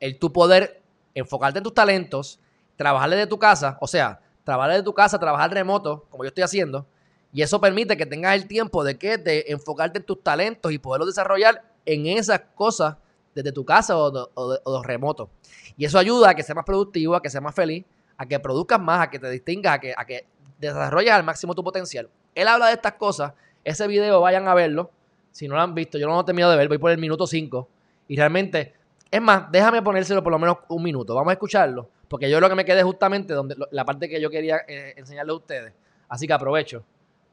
[0.00, 0.82] el tu poder
[1.14, 2.40] enfocarte en tus talentos,
[2.76, 6.44] trabajar desde tu casa, o sea, trabajar desde tu casa, trabajar remoto, como yo estoy
[6.44, 6.86] haciendo,
[7.32, 10.78] y eso permite que tengas el tiempo de que de enfocarte en tus talentos y
[10.78, 12.96] poderlos desarrollar en esas cosas
[13.34, 15.30] desde tu casa o de, o remoto.
[15.76, 17.84] Y eso ayuda a que seas más productivo, a que seas más feliz,
[18.16, 20.26] a que produzcas más, a que te distingas, a que, a que
[20.58, 22.08] desarrollas al máximo tu potencial.
[22.34, 23.32] Él habla de estas cosas.
[23.64, 24.90] Ese video vayan a verlo.
[25.30, 26.98] Si no lo han visto, yo no lo he terminado de ver, voy por el
[26.98, 27.68] minuto 5.
[28.08, 28.74] Y realmente,
[29.10, 31.14] es más, déjame ponérselo por lo menos un minuto.
[31.14, 31.88] Vamos a escucharlo.
[32.08, 35.32] Porque yo lo que me quedé justamente donde la parte que yo quería eh, enseñarle
[35.32, 35.72] a ustedes.
[36.08, 36.84] Así que aprovecho.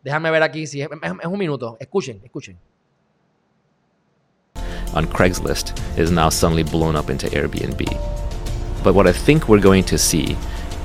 [0.04, 1.78] Déjame ver aquí si es, es un minuto.
[1.80, 2.58] Escuchen, escuchen.
[4.96, 7.86] On Craigslist is now suddenly blown up into Airbnb.
[8.84, 10.36] But what I think we're going to see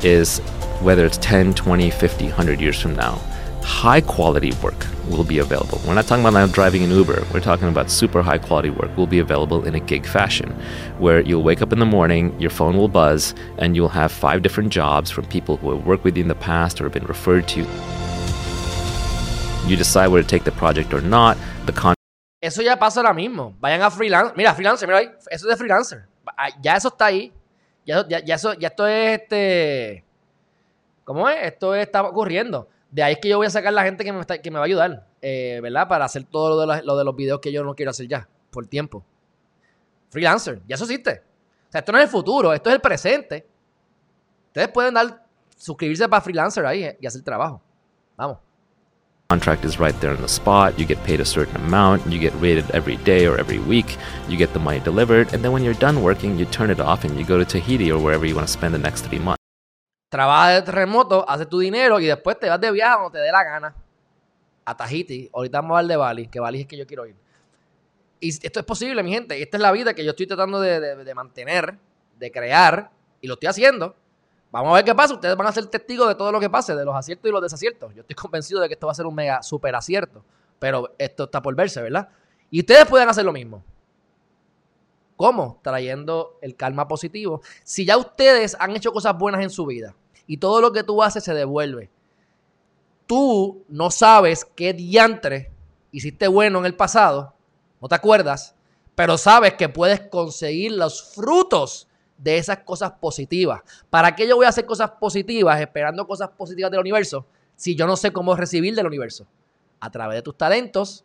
[0.02, 0.40] is
[0.82, 3.18] whether it's 10, 20, 50, 100 years from now,
[3.62, 5.80] high quality work will be available.
[5.86, 7.24] We're not talking about now driving an Uber.
[7.32, 10.50] We're talking about super high quality work will be available in a gig fashion
[10.98, 14.42] where you'll wake up in the morning, your phone will buzz, and you'll have five
[14.42, 17.06] different jobs from people who have worked with you in the past or have been
[17.06, 17.60] referred to.
[17.60, 17.66] You
[19.76, 21.36] decide whether to take the project or not.
[21.66, 21.94] The con
[22.40, 23.54] Eso ya pasa ahora mismo.
[23.58, 24.34] Vayan a freelance.
[24.36, 25.10] Mira, freelancer, mira ahí.
[25.30, 26.06] Eso es de freelancer.
[26.60, 27.32] Ya eso está ahí.
[27.86, 30.04] Ya, ya, eso, ya esto es este.
[31.04, 31.36] ¿Cómo es?
[31.42, 32.68] Esto está ocurriendo.
[32.90, 34.64] De ahí es que yo voy a sacar la gente que me, que me va
[34.64, 35.88] a ayudar, eh, ¿verdad?
[35.88, 38.28] Para hacer todo lo de, lo de los videos que yo no quiero hacer ya,
[38.50, 39.04] por tiempo.
[40.10, 41.22] Freelancer, ya eso existe.
[41.68, 43.46] O sea, esto no es el futuro, esto es el presente.
[44.46, 47.60] Ustedes pueden dar, suscribirse para freelancer ahí eh, y hacer trabajo.
[48.16, 48.43] Vamos.
[49.30, 50.78] Contract is right there on the spot.
[50.78, 52.06] You get paid a certain amount.
[52.06, 53.96] You get rated every day or every week.
[54.28, 55.32] You get the money delivered.
[55.32, 57.90] And then when you're done working, you turn it off and you go to Tahiti
[57.90, 59.44] or wherever you want to spend the next three months.
[60.14, 63.32] trabaja de remoto, haces tu dinero y después te vas de viaje cuando te dé
[63.32, 63.74] la gana.
[64.64, 65.28] A Tahiti.
[65.32, 67.16] Ahorita vamos a hablar de Bali, que Bali es que yo quiero ir.
[68.20, 69.42] Y esto es posible, mi gente.
[69.42, 71.76] Esta es la vida que yo estoy tratando de, mantener,
[72.16, 73.96] de crear, y lo estoy haciendo.
[74.54, 75.14] Vamos a ver qué pasa.
[75.14, 77.42] Ustedes van a ser testigos de todo lo que pase, de los aciertos y los
[77.42, 77.92] desaciertos.
[77.92, 80.24] Yo estoy convencido de que esto va a ser un mega super acierto.
[80.60, 82.08] Pero esto está por verse, ¿verdad?
[82.52, 83.64] Y ustedes pueden hacer lo mismo.
[85.16, 85.58] ¿Cómo?
[85.60, 87.42] Trayendo el karma positivo.
[87.64, 91.02] Si ya ustedes han hecho cosas buenas en su vida, y todo lo que tú
[91.02, 91.90] haces se devuelve.
[93.06, 95.50] Tú no sabes qué diantre
[95.90, 97.34] hiciste bueno en el pasado,
[97.80, 98.54] no te acuerdas,
[98.94, 101.88] pero sabes que puedes conseguir los frutos
[102.18, 103.62] de esas cosas positivas.
[103.90, 107.86] ¿Para qué yo voy a hacer cosas positivas esperando cosas positivas del universo si yo
[107.86, 109.26] no sé cómo recibir del universo?
[109.80, 111.04] A través de tus talentos,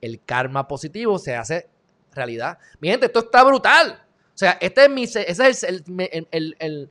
[0.00, 1.68] el karma positivo se hace
[2.12, 2.58] realidad.
[2.80, 4.02] Mi gente, esto está brutal.
[4.34, 5.84] O sea, este es mi, ese es el,
[6.30, 6.90] el,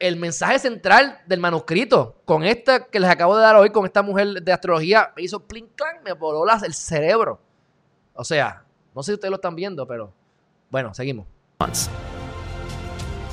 [0.00, 2.16] el mensaje central del manuscrito.
[2.24, 5.40] Con esta que les acabo de dar hoy, con esta mujer de astrología, me hizo
[5.46, 7.40] plin clan, me voló el cerebro.
[8.14, 10.12] O sea, no sé si ustedes lo están viendo, pero
[10.70, 11.26] bueno, seguimos.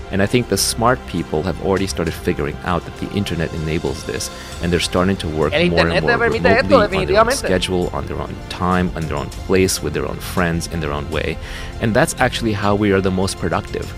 [0.10, 4.06] And I think the smart people have already started figuring out that the internet enables
[4.06, 4.30] this,
[4.62, 8.06] and they're starting to work more and more remotely esto, on their own schedule, on
[8.06, 11.38] their own time, on their own place, with their own friends, in their own way.
[11.82, 13.92] And that's actually how we are the most productive.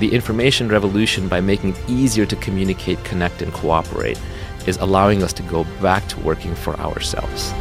[0.00, 4.20] The information revolution, by making it easier to communicate, connect, and cooperate,
[4.66, 7.52] is allowing us to go back to working for ourselves.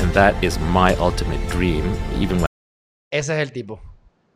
[0.00, 1.84] And that is my ultimate dream,
[2.18, 2.46] even when.
[3.12, 3.78] Ese es el tipo.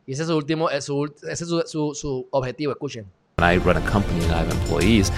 [0.09, 3.05] Y ese es su último, su, ese es su, su, su objetivo, escuchen.
[3.37, 5.11] When I run a company and I have employees,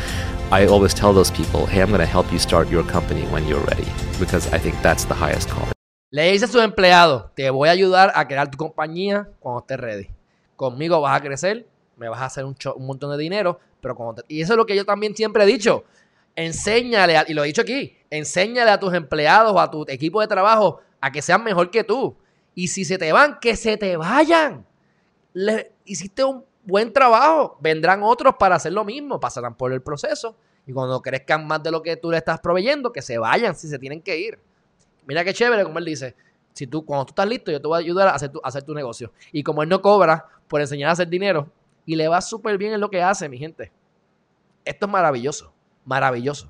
[0.52, 3.48] I always tell those people, hey, I'm going to help you start your company when
[3.48, 3.88] you're ready,
[4.20, 5.72] because I think that's the highest calling.
[6.10, 9.80] Le dice a sus empleados, te voy a ayudar a crear tu compañía cuando estés
[9.80, 10.10] ready.
[10.58, 14.16] Conmigo vas a crecer, me vas a hacer un, un montón de dinero, pero cuando
[14.16, 14.26] te...
[14.28, 15.86] Y eso es lo que yo también siempre he dicho.
[16.36, 20.28] Enséñale, y lo he dicho aquí, enséñale a tus empleados o a tu equipo de
[20.28, 22.18] trabajo a que sean mejor que tú.
[22.54, 24.66] Y si se te van, que se te vayan.
[25.34, 27.58] Le, hiciste un buen trabajo.
[27.60, 30.36] Vendrán otros para hacer lo mismo, pasarán por el proceso.
[30.66, 33.68] Y cuando crezcan más de lo que tú le estás proveyendo, que se vayan si
[33.68, 34.40] se tienen que ir.
[35.08, 36.16] Mira qué chévere, como él dice.
[36.54, 38.64] Si tú, cuando tú estás listo, yo te voy a ayudar a hacer tu, hacer
[38.64, 39.12] tu negocio.
[39.32, 41.50] Y como él no cobra por enseñar a hacer dinero,
[41.86, 43.72] y le va súper bien en lo que hace, mi gente.
[44.66, 45.52] Esto es maravilloso.
[45.86, 46.48] Maravilloso.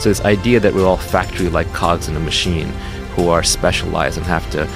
[0.00, 2.72] So this idea that we're all factory-like cogs in a machine
[3.14, 4.66] who are specialized and have to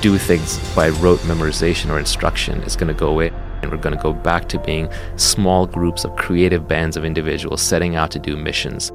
[0.00, 3.32] do things by rote memorization or instruction going to go away.
[3.62, 7.62] And we're going to go back to being small groups of creative bands of individuals
[7.62, 8.92] setting out to do missions.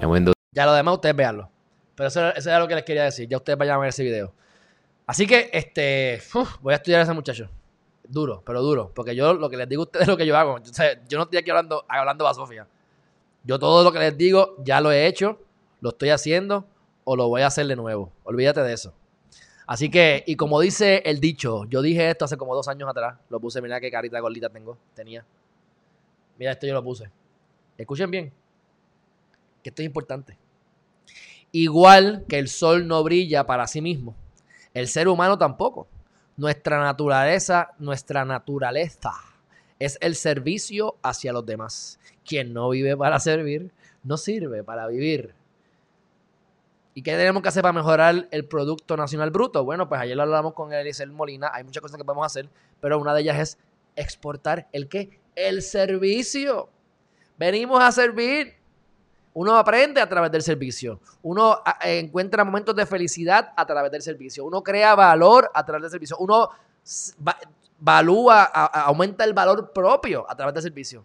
[0.00, 1.50] And when those Ya lo demás ustedes veanlo.
[1.96, 3.28] Pero eso, eso es lo que les quería decir.
[3.28, 4.32] Ya ustedes vayan a ver ese video.
[5.06, 6.22] Así que, este,
[6.62, 7.48] voy a estudiar a ese muchacho.
[8.08, 8.92] Duro, pero duro.
[8.94, 10.54] Porque yo lo que les digo a ustedes es lo que yo hago.
[10.54, 12.66] O sea, yo no estoy aquí hablando, hablando a Sofía.
[13.44, 15.38] Yo todo lo que les digo ya lo he hecho,
[15.80, 16.66] lo estoy haciendo
[17.04, 18.10] o lo voy a hacer de nuevo.
[18.24, 18.94] Olvídate de eso.
[19.66, 23.18] Así que, y como dice el dicho, yo dije esto hace como dos años atrás.
[23.30, 25.24] Lo puse, mira qué carita gordita tengo, tenía.
[26.38, 27.10] Mira, esto yo lo puse.
[27.78, 28.32] Escuchen bien,
[29.62, 30.36] que esto es importante.
[31.52, 34.14] Igual que el sol no brilla para sí mismo,
[34.74, 35.86] el ser humano tampoco.
[36.36, 39.12] Nuestra naturaleza, nuestra naturaleza
[39.78, 42.00] es el servicio hacia los demás.
[42.24, 43.70] Quien no vive para servir,
[44.02, 45.34] no sirve para vivir.
[46.94, 49.64] ¿Y qué tenemos que hacer para mejorar el Producto Nacional Bruto?
[49.64, 51.50] Bueno, pues ayer lo hablamos con Elisel Molina.
[51.52, 52.48] Hay muchas cosas que podemos hacer,
[52.80, 53.58] pero una de ellas es
[53.96, 55.20] exportar el qué?
[55.34, 56.68] El servicio.
[57.36, 58.54] Venimos a servir.
[59.32, 61.00] Uno aprende a través del servicio.
[61.22, 64.44] Uno encuentra momentos de felicidad a través del servicio.
[64.44, 66.16] Uno crea valor a través del servicio.
[66.18, 66.50] Uno
[67.26, 67.36] va,
[67.80, 71.04] valúa, aumenta el valor propio a través del servicio.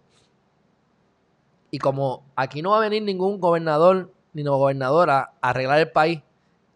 [1.71, 6.21] Y como aquí no va a venir ningún gobernador ni no gobernadora arreglar el país,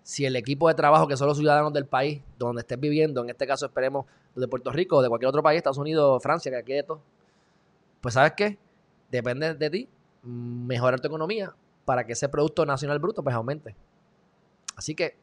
[0.01, 3.29] si el equipo de trabajo que son los ciudadanos del país, donde estés viviendo, en
[3.29, 6.57] este caso esperemos de Puerto Rico o de cualquier otro país, Estados Unidos, Francia, que
[6.57, 7.01] aquí de todo,
[8.01, 8.57] pues sabes qué,
[9.09, 9.89] depende de ti
[10.23, 11.53] mejorar tu economía
[11.85, 13.75] para que ese Producto Nacional Bruto pues aumente.
[14.75, 15.15] Así que,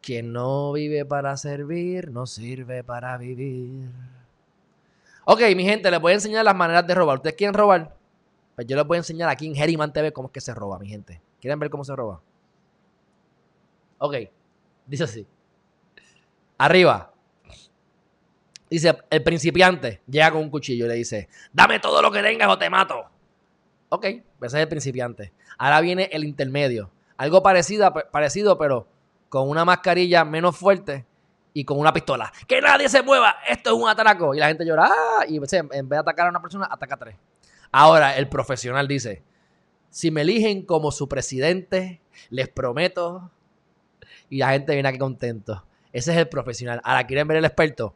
[0.00, 3.88] quien no vive para servir, no sirve para vivir.
[5.24, 7.16] Ok, mi gente, les voy a enseñar las maneras de robar.
[7.16, 7.96] ¿Ustedes quieren robar?
[8.60, 10.78] Pues yo les voy a enseñar aquí en Herriman TV cómo es que se roba,
[10.78, 11.22] mi gente.
[11.40, 12.20] ¿Quieren ver cómo se roba?
[13.96, 14.16] Ok,
[14.84, 15.26] dice así.
[16.58, 17.10] Arriba.
[18.68, 22.50] Dice, el principiante llega con un cuchillo y le dice, dame todo lo que tengas
[22.50, 23.02] o te mato.
[23.88, 25.32] Ok, ese es el principiante.
[25.56, 26.90] Ahora viene el intermedio.
[27.16, 28.86] Algo parecido, parecido, pero
[29.30, 31.06] con una mascarilla menos fuerte
[31.54, 32.30] y con una pistola.
[32.46, 33.36] ¡Que nadie se mueva!
[33.48, 34.34] Esto es un atraco.
[34.34, 34.84] Y la gente llora.
[34.84, 35.24] ¡Ah!
[35.26, 37.16] Y en vez de atacar a una persona, ataca a tres.
[37.72, 39.22] Ahora el profesional dice,
[39.90, 43.30] si me eligen como su presidente, les prometo.
[44.28, 45.64] Y la gente viene aquí contento.
[45.92, 46.80] Ese es el profesional.
[46.84, 47.94] Ahora, ¿quieren ver el experto?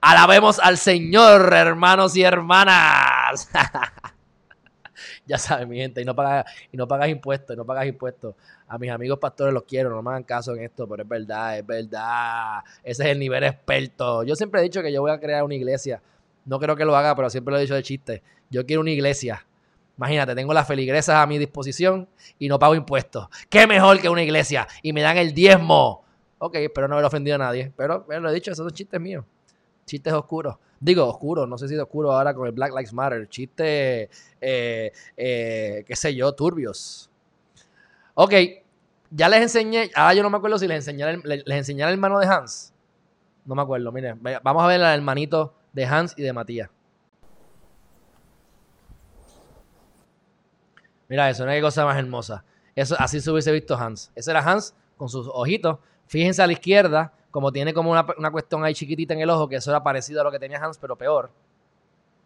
[0.00, 3.48] Alabemos al Señor, hermanos y hermanas.
[5.26, 8.34] ya saben, mi gente, y no pagas, y no pagas impuestos, y no pagas impuestos.
[8.66, 11.58] A mis amigos pastores los quiero, no me hagan caso en esto, pero es verdad,
[11.58, 12.64] es verdad.
[12.82, 14.24] Ese es el nivel experto.
[14.24, 16.02] Yo siempre he dicho que yo voy a crear una iglesia.
[16.46, 18.22] No creo que lo haga, pero siempre lo he dicho de chiste.
[18.48, 19.44] Yo quiero una iglesia.
[19.98, 23.28] Imagínate, tengo las feligresas a mi disposición y no pago impuestos.
[23.48, 24.68] ¿Qué mejor que una iglesia?
[24.82, 26.04] Y me dan el diezmo.
[26.38, 27.72] Ok, espero no haber ofendido a nadie.
[27.76, 29.24] Pero, pero lo he dicho, esos son chistes míos.
[29.86, 30.56] Chistes oscuros.
[30.78, 33.26] Digo, oscuros, no sé si de oscuro ahora con el Black Lives Matter.
[33.28, 34.08] Chistes,
[34.40, 37.10] eh, eh, qué sé yo, turbios.
[38.14, 38.34] Ok,
[39.10, 39.90] ya les enseñé.
[39.94, 42.72] Ahora yo no me acuerdo si les enseñé, les enseñé al hermano de Hans.
[43.46, 44.20] No me acuerdo, miren.
[44.42, 46.70] Vamos a ver al hermanito de Hans y de Matías.
[51.06, 52.42] Mira eso, no hay cosa más hermosa.
[52.74, 54.10] Eso, así se hubiese visto Hans.
[54.14, 55.78] Ese era Hans con sus ojitos.
[56.06, 59.50] Fíjense a la izquierda, como tiene como una, una, cuestión ahí chiquitita en el ojo,
[59.50, 61.30] que eso era parecido a lo que tenía Hans, pero peor.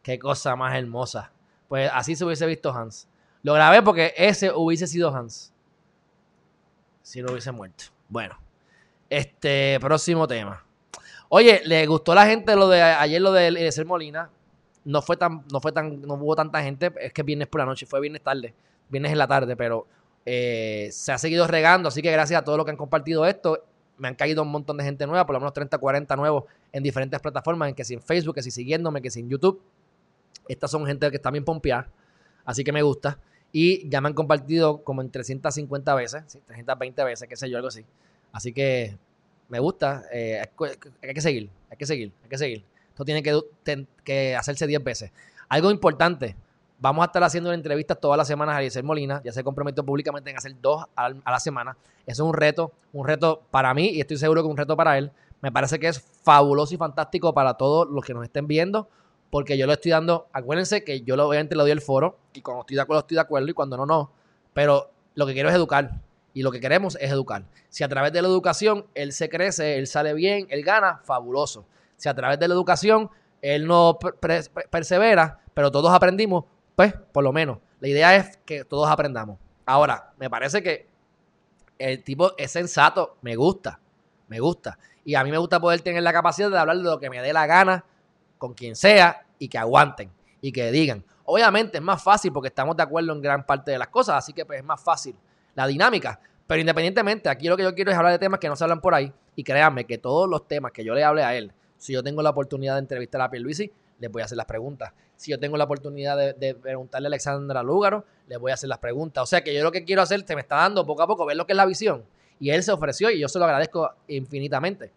[0.05, 1.33] Qué cosa más hermosa.
[1.67, 3.09] Pues así se hubiese visto Hans.
[3.43, 5.53] Lo grabé porque ese hubiese sido Hans.
[7.03, 7.87] Si no hubiese muerto.
[8.09, 8.39] Bueno.
[9.09, 10.65] Este, próximo tema.
[11.33, 14.29] Oye, ¿le gustó a la gente lo de ayer lo de Eliezer Molina?
[14.85, 17.67] No fue tan, no fue tan, no hubo tanta gente, es que viernes por la
[17.67, 18.53] noche, fue viernes tarde,
[18.89, 19.87] viernes en la tarde, pero
[20.27, 23.63] eh, se ha seguido regando, así que gracias a todos los que han compartido esto,
[23.97, 26.83] me han caído un montón de gente nueva, por lo menos 30, 40 nuevos en
[26.83, 29.63] diferentes plataformas, en que si en Facebook, que si siguiéndome, que si en YouTube.
[30.49, 31.89] Estas son gente que está bien pompeada,
[32.45, 33.21] así que me gusta.
[33.53, 37.69] Y ya me han compartido como en 350 veces, 320 veces, qué sé yo, algo
[37.69, 37.85] así.
[38.33, 38.99] Así que
[39.51, 40.05] me gusta.
[40.13, 40.41] Eh,
[41.03, 42.65] hay que seguir, hay que seguir, hay que seguir.
[42.89, 45.13] Esto tiene que, hacerse 10 veces.
[45.49, 46.37] Algo importante,
[46.79, 49.21] vamos a estar haciendo entrevistas todas las semanas a Eliezer Molina.
[49.25, 51.77] Ya se comprometió públicamente en hacer dos a, la semana.
[52.07, 54.97] Eso es un reto, un reto para mí y estoy seguro que un reto para
[54.97, 55.11] él.
[55.43, 58.89] Me parece que es fabuloso y fantástico para todos los que nos estén viendo,
[59.31, 60.29] porque yo lo estoy dando.
[60.33, 63.23] Acuérdense que yo obviamente le doy el foro y cuando estoy de acuerdo, estoy de
[63.23, 64.13] acuerdo y cuando no, no.
[64.53, 66.01] Pero lo que quiero es educar
[66.33, 67.45] y lo que queremos es educar.
[67.69, 71.67] Si a través de la educación él se crece, él sale bien, él gana, fabuloso.
[71.97, 73.11] Si a través de la educación
[73.43, 73.99] él no
[74.71, 76.45] persevera, pero todos aprendimos,
[76.77, 77.59] pues por lo menos.
[77.81, 79.39] La idea es que todos aprendamos.
[79.67, 80.89] Ahora, me parece que
[81.79, 83.81] el tipo es sensato, me gusta,
[84.29, 84.79] me gusta.
[85.05, 87.23] Y a mí me gusta poder tener la capacidad de hablar de lo que me
[87.23, 87.85] dé la gana
[88.37, 91.05] con quien sea y que aguanten y que digan.
[91.25, 94.33] Obviamente es más fácil porque estamos de acuerdo en gran parte de las cosas, así
[94.33, 95.17] que pues es más fácil
[95.55, 96.21] la dinámica.
[96.47, 98.81] Pero independientemente, aquí lo que yo quiero es hablar de temas que no se hablan
[98.81, 99.13] por ahí.
[99.37, 102.23] Y créanme que todos los temas que yo le hable a él, si yo tengo
[102.23, 104.93] la oportunidad de entrevistar a Pierluisi, le voy a hacer las preguntas.
[105.17, 108.79] Si yo tengo la oportunidad de, preguntarle a Alexandra Lúgaro, le voy a hacer las
[108.79, 109.23] preguntas.
[109.23, 111.27] O sea que yo lo que quiero hacer, te me está dando poco a poco,
[111.27, 112.05] ver lo que es la visión.
[112.39, 114.91] Y él se ofreció y yo se lo agradezco infinitamente.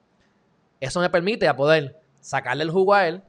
[0.80, 3.22] Eso me permite a poder sacarle el jugo a él,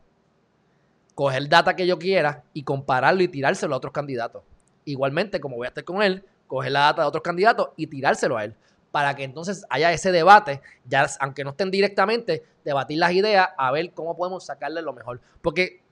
[1.15, 4.43] coger data que yo quiera y compararlo y tirárselo a otros candidatos.
[4.85, 8.37] Igualmente, como voy a estar con él, coger la data de otros candidatos y tirárselo
[8.37, 8.55] a él.
[8.91, 13.73] Para que entonces haya ese debate, ya aunque no estén directamente, debatir las ideas, a
[13.73, 15.21] ver cómo podemos sacarle lo mejor.
[15.43, 15.83] Porque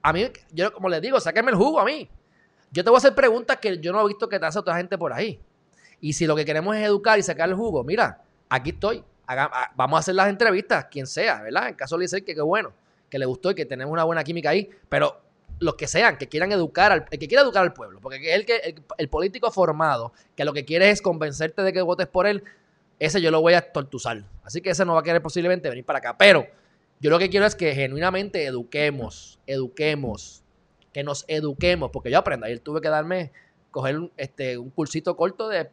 [0.00, 2.08] a mí, yo como les digo, sáquenme el jugo a mí.
[2.70, 4.76] Yo te voy a hacer preguntas que yo no he visto que te hace otra
[4.76, 5.40] gente por ahí.
[6.00, 9.02] Y si lo que queremos es educar y sacar el jugo, mira, aquí estoy.
[9.74, 11.68] vamos a hacer las entrevistas, quien sea, ¿verdad?
[11.68, 12.72] En caso de decir que qué bueno,
[13.10, 14.70] que le gustó y que tenemos una buena química ahí.
[14.88, 15.20] Pero
[15.58, 18.44] los que sean, que quieran educar, al, el que quiera educar al pueblo, porque el,
[18.44, 22.44] que, el, político formado, que lo que quiere es convencerte de que votes por él,
[22.98, 24.24] ese yo lo voy a tortuzar.
[24.42, 26.16] Así que ese no va a querer posiblemente venir para acá.
[26.18, 26.46] Pero
[27.00, 30.42] yo lo que quiero es que genuinamente eduquemos, eduquemos,
[30.92, 32.46] que nos eduquemos, porque yo aprendo.
[32.46, 33.32] Ayer tuve que darme,
[33.70, 35.70] coger un, este, un cursito corto de,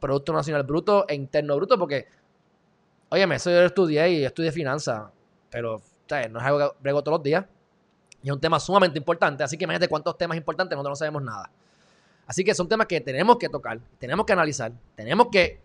[0.00, 2.08] Producto Nacional Bruto e Interno Bruto, porque,
[3.10, 5.12] óyeme, eso yo lo estudié y estudié finanzas,
[5.48, 7.44] pero no es algo que brego todos los días.
[8.22, 11.22] Y es un tema sumamente importante, así que imagínate cuántos temas importantes nosotros no sabemos
[11.22, 11.50] nada.
[12.26, 15.60] Así que son temas que tenemos que tocar, tenemos que analizar, tenemos que,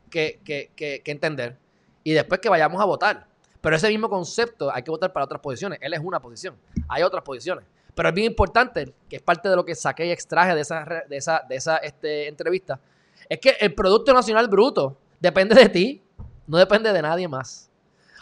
[1.06, 1.58] entender
[2.04, 3.28] y después que vayamos a votar.
[3.62, 5.80] Pero ese mismo concepto hay que votar para otras posiciones.
[5.82, 6.56] Él es una posición,
[6.88, 7.66] hay otras posiciones.
[7.94, 10.86] Pero es bien importante, que es parte de lo que saqué y extraje de esa,
[11.08, 12.80] de esa, de esa este, entrevista,
[13.28, 16.04] es que el Producto Nacional Bruto depende de ti,
[16.46, 17.70] no depende de nadie más.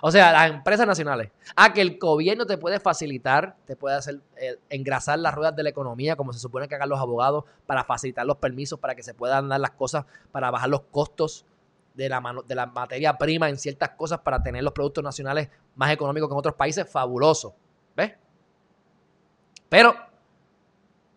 [0.07, 1.31] O sea, las empresas nacionales.
[1.55, 5.63] Ah, que el gobierno te puede facilitar, te puede hacer eh, engrasar las ruedas de
[5.63, 9.01] la economía, como se supone que hagan los abogados, para facilitar los permisos, para que
[9.01, 11.47] se puedan dar las cosas, para bajar los costos
[11.95, 15.89] de la, de la materia prima en ciertas cosas, para tener los productos nacionales más
[15.89, 16.87] económicos que en otros países.
[16.87, 17.55] Fabuloso.
[17.95, 18.11] ¿Ves?
[19.69, 19.95] Pero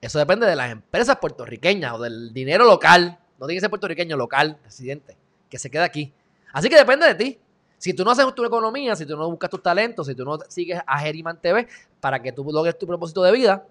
[0.00, 3.18] eso depende de las empresas puertorriqueñas o del dinero local.
[3.38, 5.14] No tiene que ser puertorriqueño, local, residente,
[5.50, 6.10] que se queda aquí.
[6.54, 7.38] Así que depende de ti.
[7.78, 10.36] Si tú no haces tu economía, si tú no buscas tus talentos, si tú no
[10.48, 11.68] sigues a Geriman TV
[12.00, 13.64] para que tú logres tu propósito de vida,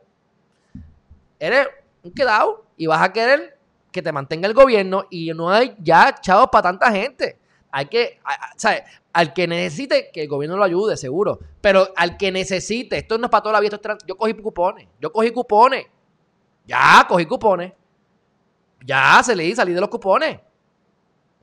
[1.37, 1.67] eres
[2.03, 3.59] un quedado y vas a querer
[3.91, 7.37] que te mantenga el gobierno y no hay ya chavos para tanta gente.
[7.69, 8.19] Hay que,
[8.55, 8.83] ¿sabes?
[9.11, 11.39] Al que necesite, que el gobierno lo ayude, seguro.
[11.59, 14.33] Pero al que necesite, esto no es para toda la vida, esto es yo cogí
[14.35, 15.85] cupones, yo cogí cupones.
[16.65, 17.73] Ya, cogí cupones.
[18.85, 20.39] Ya, se leí, salí de los cupones.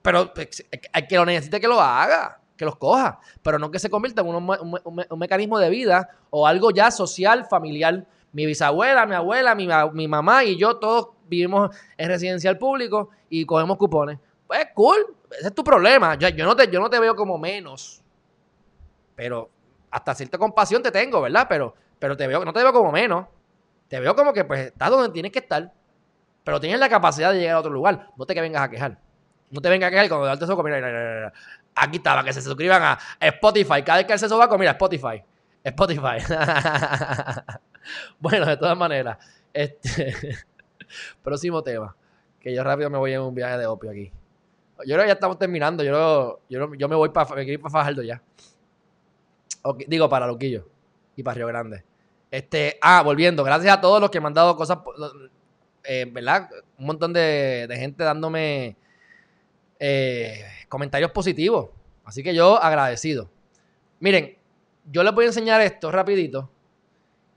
[0.01, 3.79] Pero pues, al que lo necesite que lo haga que los coja, pero no que
[3.79, 8.07] se convierta en un, mecanismo de vida o algo ya social, familiar.
[8.33, 13.77] Mi bisabuela, mi abuela, mi, mamá y yo todos vivimos en residencial público y cogemos
[13.77, 14.19] cupones.
[14.47, 16.17] Pues cool, ese es tu problema.
[16.17, 18.03] Yo, no, te, veo como menos,
[19.15, 19.51] pero
[19.91, 21.47] hasta cierta compasión te tengo, ¿verdad?
[21.49, 21.75] Pero,
[22.17, 23.27] te veo, no te veo como menos.
[23.89, 25.73] Te veo como que pues estás donde tienes que estar,
[26.43, 28.09] pero tienes la capacidad de llegar a otro lugar.
[28.17, 28.99] No te que vengas a quejar.
[29.51, 31.33] No te vengas a quejar cuando darte eso, mira, mira,
[31.75, 33.83] Aquí estaba, que se suscriban a Spotify.
[33.83, 35.23] Cada vez que el va mira, Spotify.
[35.65, 36.19] Spotify.
[38.21, 39.19] bueno, de todas maneras,
[39.53, 40.15] este
[41.23, 41.97] próximo tema.
[42.39, 44.13] Que yo rápido me voy en un viaje de opio aquí.
[44.87, 45.83] Yo creo que ya estamos terminando.
[45.83, 48.23] Yo, yo, me voy para me para Fajardo ya.
[49.87, 50.69] digo, para Loquillo
[51.17, 51.85] y para Río Grande.
[52.31, 54.79] Este, ah, volviendo, gracias a todos los que me han dado cosas,
[55.85, 56.51] eh, ¿verdad?
[56.79, 58.77] Un montón de, de gente dándome
[59.79, 60.45] eh,
[60.75, 61.71] comentarios positivos.
[62.05, 63.31] Así que yo agradecido.
[64.01, 64.37] Miren,
[64.91, 66.51] yo les voy a enseñar esto rapidito,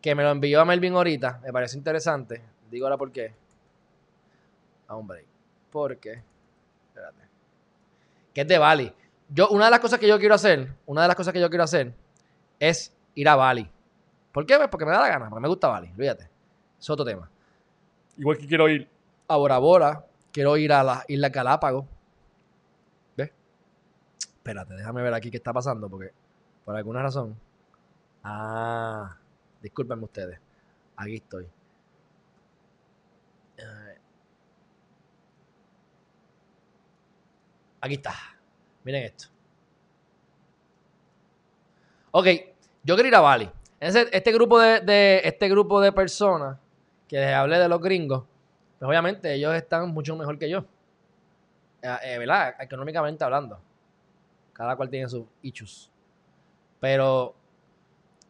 [0.01, 2.41] que me lo envió a Melvin ahorita, me parece interesante.
[2.71, 3.35] Digo ahora por qué.
[4.87, 5.27] a un break.
[5.69, 6.23] Porque,
[6.87, 7.21] espérate,
[8.33, 8.91] que es de Bali.
[9.29, 11.49] Yo, una de las cosas que yo quiero hacer, una de las cosas que yo
[11.49, 11.93] quiero hacer
[12.59, 13.69] es ir a Bali.
[14.31, 14.57] ¿Por qué?
[14.57, 16.27] Pues porque me da la gana, porque me gusta Bali, fíjate.
[16.79, 17.29] Es otro tema.
[18.17, 18.89] Igual que quiero ir.
[19.27, 21.85] A Bora Bora, quiero ir a la isla Galápagos.
[24.47, 26.13] Espérate, déjame ver aquí qué está pasando, porque
[26.63, 27.37] por alguna razón.
[28.23, 29.17] Ah,
[29.61, 30.39] discúlpenme ustedes.
[30.95, 31.45] Aquí estoy.
[33.57, 33.97] Eh,
[37.81, 38.13] Aquí está.
[38.85, 39.27] Miren esto.
[42.11, 42.27] Ok,
[42.83, 43.51] yo quiero ir a Bali.
[43.81, 46.57] Ese- este, grupo de, de- este grupo de personas
[47.09, 48.23] que les hablé de los gringos,
[48.79, 50.63] pues obviamente ellos están mucho mejor que yo.
[51.81, 52.55] Eh, eh, ¿Verdad?
[52.61, 53.59] Económicamente hablando.
[54.57, 55.91] Cada cual tiene sus issues.
[56.79, 57.35] Pero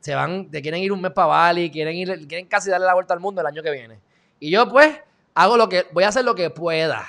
[0.02, 2.94] se van, te quieren ir un mes para Bali, quieren ir, quieren casi darle la
[2.94, 4.00] vuelta al mundo el año que viene.
[4.40, 5.00] Y yo, pues,
[5.34, 7.06] hago lo que, voy a hacer lo que pueda.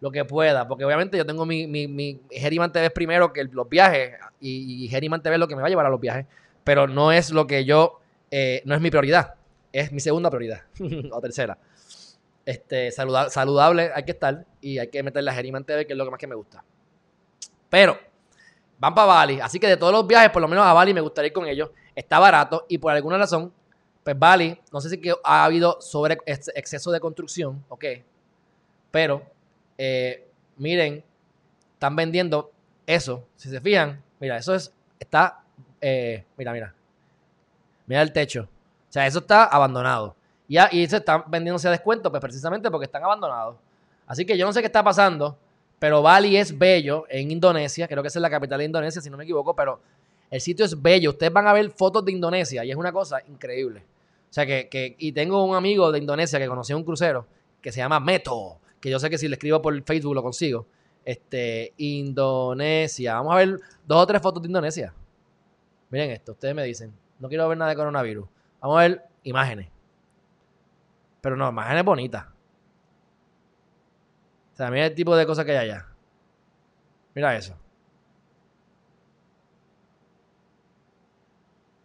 [0.00, 0.68] Lo que pueda.
[0.68, 4.16] Porque obviamente yo tengo mi, mi, mi Geriman TV primero que los viajes.
[4.38, 6.26] Y, y Geriman TV es lo que me va a llevar a los viajes.
[6.62, 8.00] Pero no es lo que yo,
[8.30, 9.34] eh, no es mi prioridad.
[9.72, 10.62] Es mi segunda prioridad.
[11.12, 11.56] o tercera.
[12.44, 14.44] Este, saluda- saludable hay que estar.
[14.60, 16.62] Y hay que meterle a Geriman TV, que es lo que más que me gusta.
[17.68, 17.98] Pero,
[18.78, 19.40] van para Bali.
[19.40, 21.46] Así que de todos los viajes, por lo menos a Bali me gustaría ir con
[21.46, 21.70] ellos.
[21.94, 23.52] Está barato y por alguna razón,
[24.04, 27.84] pues Bali, no sé si que ha habido sobre ex- exceso de construcción, ok.
[28.90, 29.22] Pero,
[29.76, 31.04] eh, miren,
[31.74, 32.50] están vendiendo
[32.86, 33.24] eso.
[33.36, 35.40] Si se fijan, mira, eso es, está,
[35.80, 36.74] eh, mira, mira.
[37.86, 38.42] Mira el techo.
[38.88, 40.14] O sea, eso está abandonado.
[40.48, 43.56] Ya, y se están vendiéndose a descuento, pues precisamente porque están abandonados.
[44.06, 45.36] Así que yo no sé qué está pasando,
[45.78, 47.86] pero Bali es bello en Indonesia.
[47.88, 49.80] Creo que esa es la capital de Indonesia, si no me equivoco, pero
[50.30, 51.10] el sitio es bello.
[51.10, 53.80] Ustedes van a ver fotos de Indonesia y es una cosa increíble.
[54.30, 57.26] O sea, que, que- y tengo un amigo de Indonesia que conocí en un crucero
[57.62, 60.66] que se llama Meto, que yo sé que si le escribo por Facebook lo consigo.
[61.04, 63.14] Este, Indonesia.
[63.14, 64.92] Vamos a ver dos o tres fotos de Indonesia.
[65.90, 68.26] Miren esto, ustedes me dicen, no quiero ver nada de coronavirus.
[68.60, 69.68] Vamos a ver imágenes.
[71.22, 72.26] Pero no, imágenes bonitas.
[74.58, 75.86] O sea, mira el tipo de cosas que hay allá.
[77.14, 77.54] Mira eso.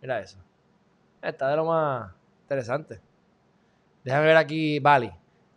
[0.02, 0.40] Mira eso.
[1.22, 2.12] Está de lo más
[2.42, 3.00] interesante.
[4.04, 5.12] Déjame ver aquí Bali.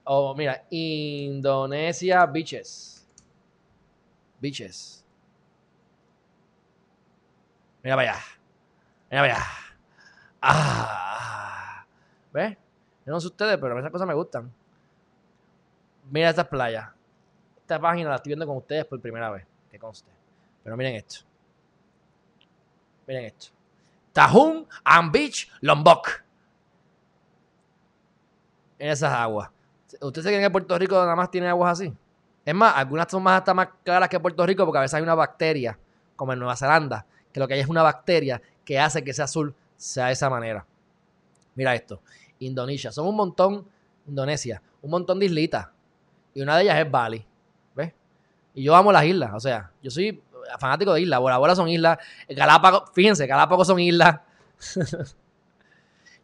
[0.05, 3.09] Oh, mira, Indonesia Beaches.
[4.39, 5.03] Beaches.
[7.83, 8.23] Mira para allá.
[9.11, 9.47] Mira para allá.
[10.43, 11.87] Ah.
[12.35, 12.59] ¿Ves?
[13.07, 14.53] Yo no sé ustedes, pero esas cosas me gustan.
[16.11, 16.91] Mira estas playas.
[17.67, 19.45] Esta página la estoy viendo con ustedes por primera vez.
[19.69, 20.09] Que conste.
[20.63, 21.25] Pero miren esto.
[23.09, 23.49] Miren esto.
[24.13, 26.23] Tahun and Beach Lombok.
[28.79, 29.51] En esas aguas.
[30.01, 31.93] ¿Ustedes creen que Puerto Rico nada más tiene aguas así?
[32.45, 35.03] Es más, algunas son más hasta más claras que Puerto Rico porque a veces hay
[35.03, 35.77] una bacteria,
[36.15, 39.23] como en Nueva Zelanda, que lo que hay es una bacteria que hace que ese
[39.23, 40.65] azul sea de esa manera.
[41.57, 42.01] Mira esto.
[42.39, 42.93] Indonesia.
[42.93, 43.67] Son un montón,
[44.07, 45.67] Indonesia, un montón de islitas.
[46.33, 47.27] Y una de ellas es Bali.
[48.57, 49.33] Y yo amo las islas.
[49.35, 50.21] O sea, yo soy
[50.59, 51.21] fanático de islas.
[51.21, 51.99] Bora Bora son islas.
[52.27, 54.19] Galápagos, fíjense, Galápagos son islas.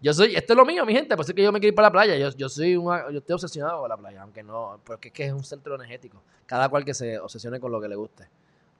[0.00, 1.14] yo soy, esto es lo mío, mi gente.
[1.14, 2.16] Por eso es que yo me quiero ir para la playa.
[2.16, 5.26] Yo, yo soy una, yo estoy obsesionado con la playa, aunque no, porque es que
[5.26, 6.22] es un centro energético.
[6.46, 8.26] Cada cual que se obsesione con lo que le guste.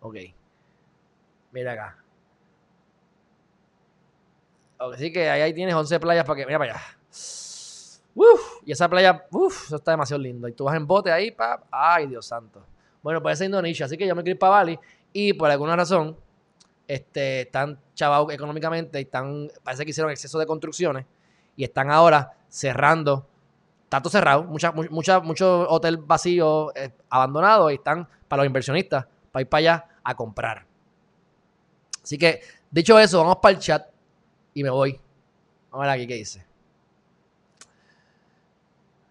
[0.01, 0.17] Ok.
[1.53, 1.99] Mira acá.
[4.79, 6.47] Así que ahí, ahí tienes 11 playas para que.
[6.47, 6.83] Mira para allá.
[8.15, 10.49] Uf, y esa playa, uff, eso está demasiado lindo.
[10.49, 11.63] Y tú vas en bote ahí, pa.
[11.71, 12.72] Ay, Dios santo.
[13.03, 13.87] Bueno, pues esa es Indonesia.
[13.87, 14.79] Así que yo me quiero para Bali.
[15.13, 16.17] Y por alguna razón,
[16.87, 19.51] este, están chavados económicamente y están.
[19.63, 21.07] Parece que hicieron exceso de construcciones.
[21.57, 23.27] Y están ahora cerrando.
[23.89, 24.45] Todo cerrado.
[24.45, 27.71] Mucha, mu- mucha, mucho hotel vacío, eh, abandonado.
[27.71, 30.65] Y están para los inversionistas, para ir para allá a comprar.
[32.03, 32.41] Así que,
[32.71, 33.87] dicho eso, vamos para el chat
[34.55, 34.99] y me voy.
[35.71, 36.45] Vamos a ver aquí qué dice.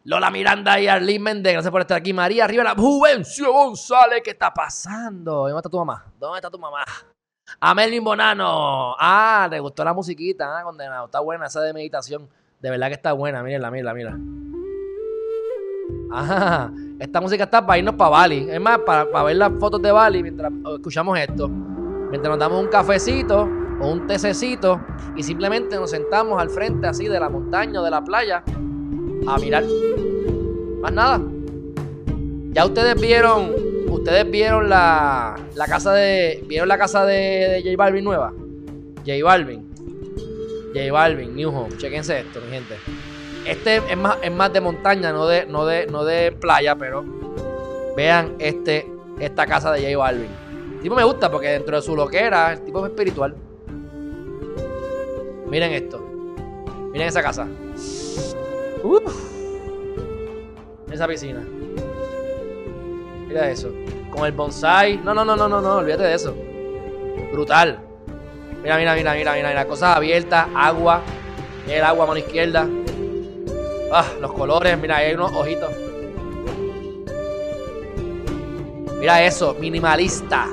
[0.03, 2.11] Lola Miranda y Arlene Méndez, gracias por estar aquí.
[2.11, 5.31] María Rivera, Juvencio González, ¿qué está pasando?
[5.43, 6.03] ¿Dónde está tu mamá?
[6.19, 6.83] ¿Dónde está tu mamá?
[7.59, 8.95] Amelin Bonano.
[8.97, 11.05] Ah, le gustó la musiquita, ah, condenado.
[11.05, 12.27] Está buena esa de meditación.
[12.59, 13.43] De verdad que está buena.
[13.43, 14.17] Mírenla, mírenla, mira.
[16.11, 16.71] Ajá.
[16.99, 18.47] Esta música está para irnos para Bali.
[18.49, 21.47] Es más, para, para ver las fotos de Bali mientras escuchamos esto.
[21.47, 23.47] Mientras nos damos un cafecito
[23.79, 24.81] o un tececito
[25.15, 28.43] y simplemente nos sentamos al frente así de la montaña o de la playa
[29.27, 29.63] a mirar.
[30.81, 31.21] Más nada.
[32.53, 33.51] Ya ustedes vieron,
[33.89, 37.15] ustedes vieron la, la casa de, vieron la casa de,
[37.49, 38.33] de J Balvin nueva.
[39.05, 39.65] J Balvin.
[40.73, 41.77] J Balvin, New Home.
[41.77, 42.75] Chequense esto, mi gente.
[43.45, 47.03] Este es más, es más de montaña, no de, no de, no de playa, pero
[47.95, 48.87] Vean este,
[49.19, 50.29] esta casa de J Balvin.
[50.75, 53.35] El tipo me gusta porque dentro de su loquera, el tipo es espiritual.
[55.47, 55.99] Miren esto.
[56.91, 57.47] Miren esa casa.
[58.83, 59.31] Uf.
[60.91, 61.41] Esa piscina.
[63.27, 63.71] Mira eso.
[64.11, 64.97] Con el bonsai.
[64.97, 65.77] No, no, no, no, no, no.
[65.77, 66.35] Olvídate de eso.
[67.31, 67.79] Brutal.
[68.61, 69.49] Mira, mira, mira, mira, mira.
[69.49, 69.65] mira.
[69.65, 70.47] Cosas abiertas.
[70.55, 71.01] Agua.
[71.67, 72.67] El agua a mano izquierda.
[73.93, 74.77] Ah, los colores.
[74.77, 75.71] Mira, ahí hay unos ojitos.
[78.99, 79.55] Mira eso.
[79.59, 80.47] Minimalista.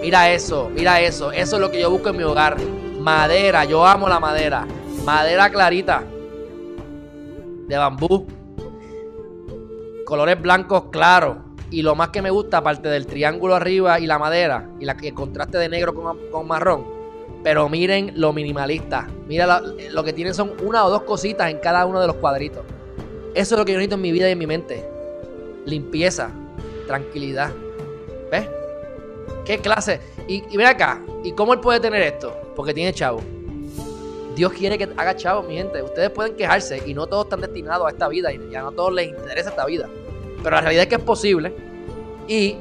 [0.00, 0.70] Mira eso.
[0.72, 1.32] Mira eso.
[1.32, 2.56] Eso es lo que yo busco en mi hogar.
[3.00, 3.64] Madera.
[3.64, 4.66] Yo amo la madera.
[5.04, 6.04] Madera clarita.
[7.72, 8.26] De bambú.
[10.04, 11.38] Colores blancos claros.
[11.70, 14.94] Y lo más que me gusta, aparte del triángulo arriba y la madera, y, la,
[15.02, 16.84] el contraste de negro con, marrón.
[17.42, 19.08] Pero miren lo minimalista.
[19.26, 22.62] Mira lo que tienen son una o dos cositas en cada uno de los cuadritos.
[23.34, 24.86] Eso es lo que yo necesito en mi vida y en mi mente.
[25.64, 26.30] Limpieza,
[26.86, 27.52] tranquilidad.
[28.30, 28.50] ¿Ves?
[29.46, 29.98] ¿Qué clase?
[30.28, 32.36] Y, y ven acá, ¿y cómo él puede tener esto?
[32.54, 33.22] Porque tiene chavo.
[34.34, 35.82] Dios quiere que haga chavo, mi gente.
[35.82, 38.92] Ustedes pueden quejarse y no todos están destinados a esta vida y ya no todos
[38.92, 39.88] les interesa esta vida.
[40.42, 41.54] Pero la realidad es que es posible
[42.26, 42.56] y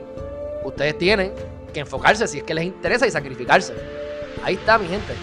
[0.63, 1.31] ustedes tienen
[1.73, 3.73] que enfocarse si es que les interesa y sacrificarse.
[4.43, 5.13] Ahí está, mi gente.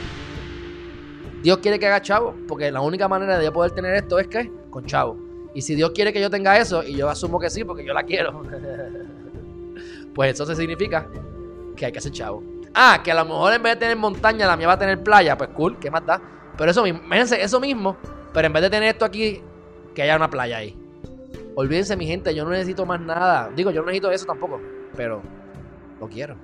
[1.43, 4.27] Dios quiere que haga chavo, porque la única manera de yo poder tener esto es
[4.27, 5.17] que con chavo.
[5.55, 7.93] Y si Dios quiere que yo tenga eso, y yo asumo que sí, porque yo
[7.93, 8.43] la quiero,
[10.15, 11.09] pues eso significa
[11.77, 12.43] que hay que hacer chavo.
[12.75, 15.03] Ah, que a lo mejor en vez de tener montaña, la mía va a tener
[15.03, 16.21] playa, pues cool, ¿qué más da?
[16.59, 17.97] Pero eso mismo, imagínense, eso mismo,
[18.35, 19.41] pero en vez de tener esto aquí,
[19.95, 20.77] que haya una playa ahí.
[21.55, 23.51] Olvídense, mi gente, yo no necesito más nada.
[23.55, 24.61] Digo, yo no necesito eso tampoco,
[24.97, 25.23] pero
[26.01, 26.37] lo quiero.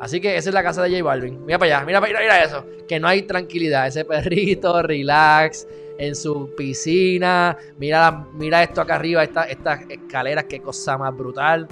[0.00, 1.44] Así que esa es la casa de J Balvin.
[1.44, 2.64] Mira para allá, mira, mira, mira eso.
[2.88, 3.86] Que no hay tranquilidad.
[3.86, 5.66] Ese perrito, relax,
[5.98, 7.56] en su piscina.
[7.78, 9.48] Mira, mira esto acá arriba, estas
[9.88, 11.68] escaleras, qué cosa más brutal.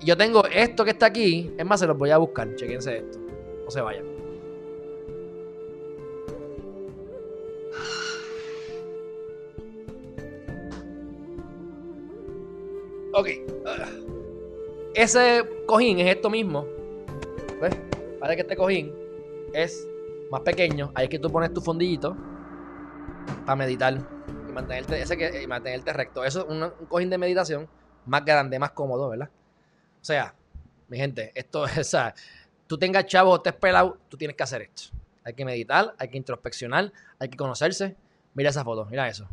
[0.00, 1.50] Yo tengo esto que está aquí.
[1.56, 2.54] Es más, se los voy a buscar.
[2.56, 3.18] Chequense esto.
[3.64, 4.11] No se vayan.
[13.14, 13.28] Ok.
[14.94, 16.66] Ese cojín es esto mismo.
[17.60, 17.74] ¿Ves?
[18.18, 18.92] Parece que este cojín
[19.52, 19.86] es
[20.30, 20.90] más pequeño.
[20.94, 22.16] Ahí es que tú pones tu fondillito
[23.44, 23.98] para meditar
[24.48, 26.24] y mantenerte, ese que, y mantenerte recto.
[26.24, 27.68] Eso es un, cojín de meditación
[28.06, 29.28] más grande, más cómodo, ¿verdad?
[30.00, 30.34] O sea,
[30.88, 31.96] mi gente, esto es,
[32.66, 35.01] tú tengas chavo o estés pelado, tú tienes que hacer esto.
[35.24, 37.96] Hay que meditar, hay que introspeccionar, hay que conocerse.
[38.34, 39.28] Mira esa foto, mira eso.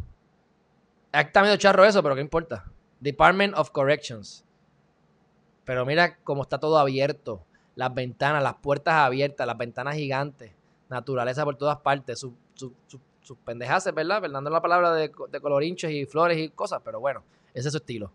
[1.11, 2.65] Está medio charro eso, pero ¿qué importa?
[2.99, 4.45] Department of Corrections.
[5.65, 7.43] Pero mira cómo está todo abierto.
[7.75, 10.51] Las ventanas, las puertas abiertas, las ventanas gigantes.
[10.89, 12.19] Naturaleza por todas partes.
[12.19, 14.21] Sus su, su, ¿verdad?
[14.21, 16.81] Perdando la palabra de, de y flores y cosas.
[16.83, 17.23] Pero bueno,
[17.53, 18.11] ese es su estilo.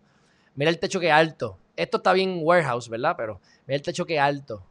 [0.55, 1.57] Mira el techo que alto.
[1.75, 3.15] Esto está bien warehouse, ¿verdad?
[3.17, 4.63] Pero mira el techo que alto.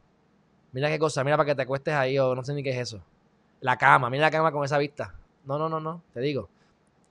[0.74, 1.24] Mira qué cosa.
[1.24, 3.00] Mira para que te acuestes ahí o no sé ni qué es eso.
[3.60, 4.10] La cama.
[4.10, 5.14] Mira la cama con esa vista.
[5.44, 6.02] No, no, no, no.
[6.12, 6.50] Te digo.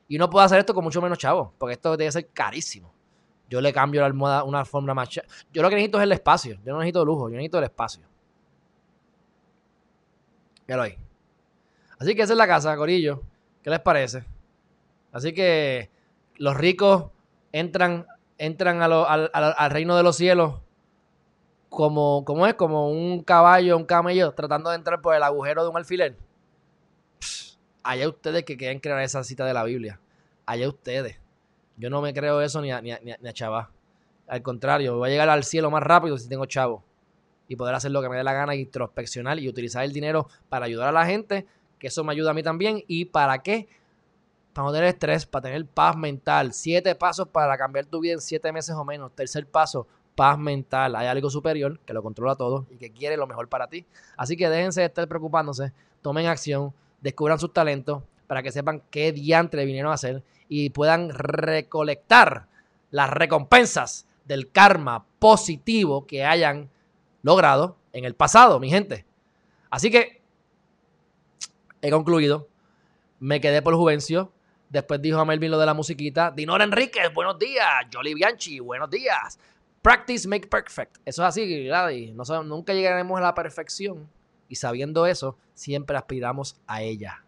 [0.10, 2.94] Y no puedo hacer esto con mucho menos chavo, porque esto debe ser carísimo.
[3.50, 5.10] Yo le cambio la almohada una forma más.
[5.10, 5.24] Yo
[5.62, 6.60] lo que necesito es el espacio.
[6.66, 8.04] Yo no necesito lujo, yo necesito el espacio.
[10.68, 10.98] Míralo ahí.
[12.00, 13.22] Así que esa es la casa, Corillo.
[13.64, 14.26] ¿Qué les parece?
[15.14, 15.90] Así que
[16.36, 17.06] los ricos
[17.54, 18.08] entran,
[18.38, 20.56] entran al, reino de los cielos
[21.76, 25.78] como, es, como un caballo, un camello, tratando de entrar por el agujero de un
[25.78, 26.16] alfiler
[27.84, 30.00] allá ustedes que quieren crear esa cita de la Biblia.
[30.46, 31.20] Allá ustedes.
[31.78, 33.14] Yo no me creo eso ni a, ni a, ni
[34.28, 36.84] Al contrario, voy a llegar al cielo más rápido si tengo chavo.
[37.48, 40.66] Y poder hacer lo que me dé la gana, introspeccionar y utilizar el dinero para
[40.66, 41.46] ayudar a la gente,
[41.78, 42.84] que eso me ayuda a mí también.
[42.88, 43.68] ¿Y para qué?
[44.54, 46.54] Para no tener estrés, para tener paz mental.
[46.54, 49.12] Siete pasos para cambiar tu vida en siete meses o menos.
[49.14, 50.96] Tercer paso, paz mental.
[50.96, 53.86] Hay algo superior que lo controla todo y que quiere lo mejor para ti.
[54.18, 59.12] Así que déjense de estar preocupándose, tomen acción, descubran sus talentos para que sepan qué
[59.12, 62.48] diantre vinieron a hacer y puedan recolectar
[62.92, 66.70] las recompensas del karma positivo que hayan
[67.22, 69.06] logrado en el pasado, mi gente.
[69.70, 70.22] Así que
[71.82, 72.48] he concluido.
[73.20, 74.32] Me quedé por Juvencio.
[74.70, 76.32] Después dijo a Melvin lo de la musiquita.
[76.32, 77.86] Dinor Enríquez, buenos días.
[77.94, 79.40] Jolly Bianchi, buenos días.
[79.84, 80.98] Practice make perfect.
[81.06, 81.92] Eso es así, ¿verdad?
[82.14, 84.10] no, nunca llegaremos a la perfección.
[84.48, 87.22] Y sabiendo eso, siempre aspiramos a ella.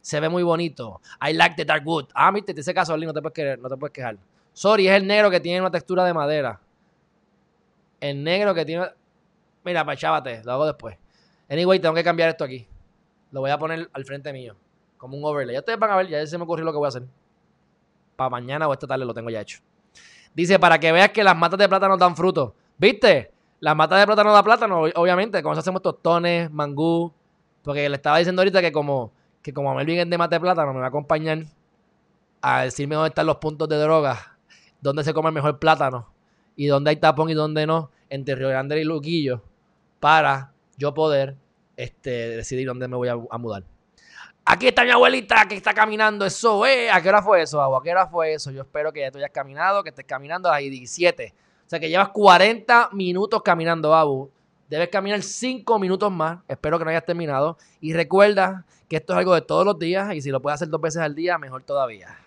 [0.00, 1.00] Se ve muy bonito.
[1.20, 2.06] I like the dark wood.
[2.14, 4.16] Ah, viste, ese caso, no te puedes querer, no te puedes quejar.
[4.52, 6.60] Sorry, es el negro que tiene una textura de madera.
[7.98, 8.86] El negro que tiene.
[9.64, 10.96] Mira, pues chávate, lo hago después.
[11.48, 12.64] Anyway, tengo que cambiar esto aquí.
[13.32, 14.54] Lo voy a poner al frente mío.
[14.98, 15.54] Como un overlay.
[15.54, 17.02] Ya ustedes van a ver, ya se me ocurrió lo que voy a hacer.
[18.14, 19.58] Para mañana o esta tarde lo tengo ya hecho.
[20.34, 22.54] Dice, para que veas que las matas de plátano dan fruto.
[22.78, 23.32] ¿Viste?
[23.60, 25.42] Las matas de plátano dan plátano, obviamente.
[25.42, 27.12] Con eso hacemos tostones, mangú.
[27.62, 29.12] Porque le estaba diciendo ahorita que como,
[29.42, 31.44] que como Melvin es de mate de plátano, me va a acompañar
[32.40, 34.36] a decirme dónde están los puntos de droga,
[34.80, 36.12] dónde se come el mejor plátano
[36.56, 39.42] y dónde hay tapón y dónde no, entre Río Grande y Luquillo,
[40.00, 41.36] para yo poder
[41.76, 43.64] este, decidir dónde me voy a, a mudar.
[44.44, 46.24] Aquí está mi abuelita que está caminando.
[46.26, 46.90] Eso, eh.
[46.90, 47.78] ¿A qué hora fue eso, agua?
[47.78, 48.50] ¿A qué hora fue eso?
[48.50, 51.34] Yo espero que ya tú hayas caminado, que estés caminando a las 17.
[51.66, 54.30] O sea que llevas 40 minutos caminando, Abu.
[54.68, 56.40] Debes caminar 5 minutos más.
[56.48, 57.56] Espero que no hayas terminado.
[57.80, 60.12] Y recuerda que esto es algo de todos los días.
[60.14, 62.18] Y si lo puedes hacer dos veces al día, mejor todavía.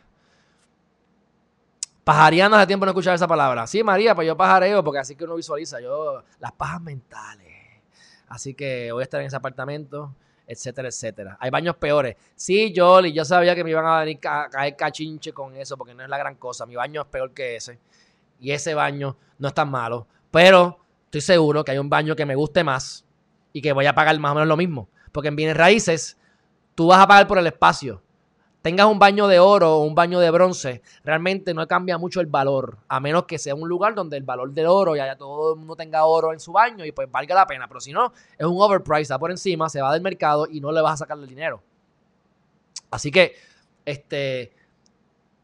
[2.04, 3.68] Pajareando hace tiempo no escuchar esa palabra.
[3.68, 5.82] Sí, María, pues yo pajareo porque así que uno visualiza.
[5.82, 7.54] Yo, las pajas mentales.
[8.28, 10.14] Así que voy a estar en ese apartamento
[10.48, 11.38] etcétera, etcétera.
[11.40, 12.16] Hay baños peores.
[12.36, 15.94] Sí, Jolly, yo sabía que me iban a venir a caer cachinche con eso, porque
[15.94, 16.66] no es la gran cosa.
[16.66, 17.80] Mi baño es peor que ese.
[18.40, 20.08] Y ese baño no es tan malo.
[20.32, 23.06] Pero estoy seguro que hay un baño que me guste más
[23.54, 24.90] y que voy a pagar más o menos lo mismo.
[25.12, 26.18] Porque en bienes raíces,
[26.76, 28.02] tú vas a pagar por el espacio
[28.66, 32.26] tengas un baño de oro o un baño de bronce, realmente no cambia mucho el
[32.26, 35.54] valor, a menos que sea un lugar donde el valor del oro y haya todo
[35.54, 37.68] el mundo tenga oro en su baño y pues valga la pena.
[37.68, 40.72] Pero si no, es un overprice, está por encima, se va del mercado y no
[40.72, 41.62] le vas a sacar el dinero.
[42.90, 43.36] Así que,
[43.86, 44.52] este,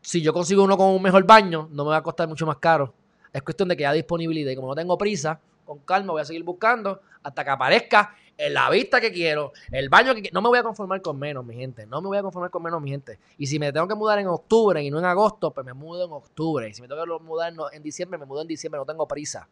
[0.02, 2.58] si yo consigo uno con un mejor baño, no me va a costar mucho más
[2.58, 2.92] caro.
[3.32, 6.26] Es cuestión de que haya disponibilidad y como no tengo prisa, con calma voy a
[6.26, 10.34] seguir buscando hasta que aparezca la vista que quiero, el baño que quiero.
[10.34, 11.86] No me voy a conformar con menos, mi gente.
[11.86, 13.20] No me voy a conformar con menos, mi gente.
[13.38, 16.06] Y si me tengo que mudar en octubre y no en agosto, pues me mudo
[16.06, 16.68] en octubre.
[16.68, 18.80] Y si me tengo que mudar en diciembre, me mudo en diciembre.
[18.80, 19.48] No tengo prisa.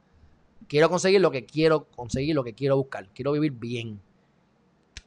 [0.68, 3.08] Quiero conseguir lo que quiero conseguir, lo que quiero buscar.
[3.14, 4.02] Quiero vivir bien.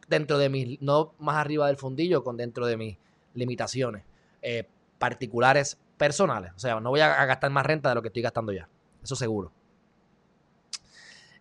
[0.08, 2.96] Dentro de mis, no más arriba del fundillo, con dentro de mis
[3.34, 4.04] limitaciones
[4.42, 4.66] eh,
[4.98, 6.52] particulares personales.
[6.54, 8.68] O sea, no voy a gastar más renta de lo que estoy gastando ya.
[9.02, 9.52] Eso seguro.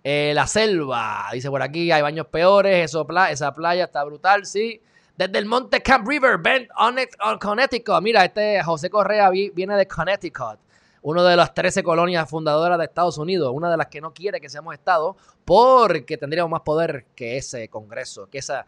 [0.03, 4.81] Eh, la selva, dice por aquí, hay baños peores, esa playa está brutal, sí.
[5.15, 6.95] Desde el monte Camp River, Bend, on,
[7.39, 8.01] Connecticut.
[8.01, 10.59] Mira, este José Correa viene de Connecticut,
[11.03, 14.41] una de las 13 colonias fundadoras de Estados Unidos, una de las que no quiere
[14.41, 18.65] que seamos Estado, porque tendríamos más poder que ese Congreso, que esa,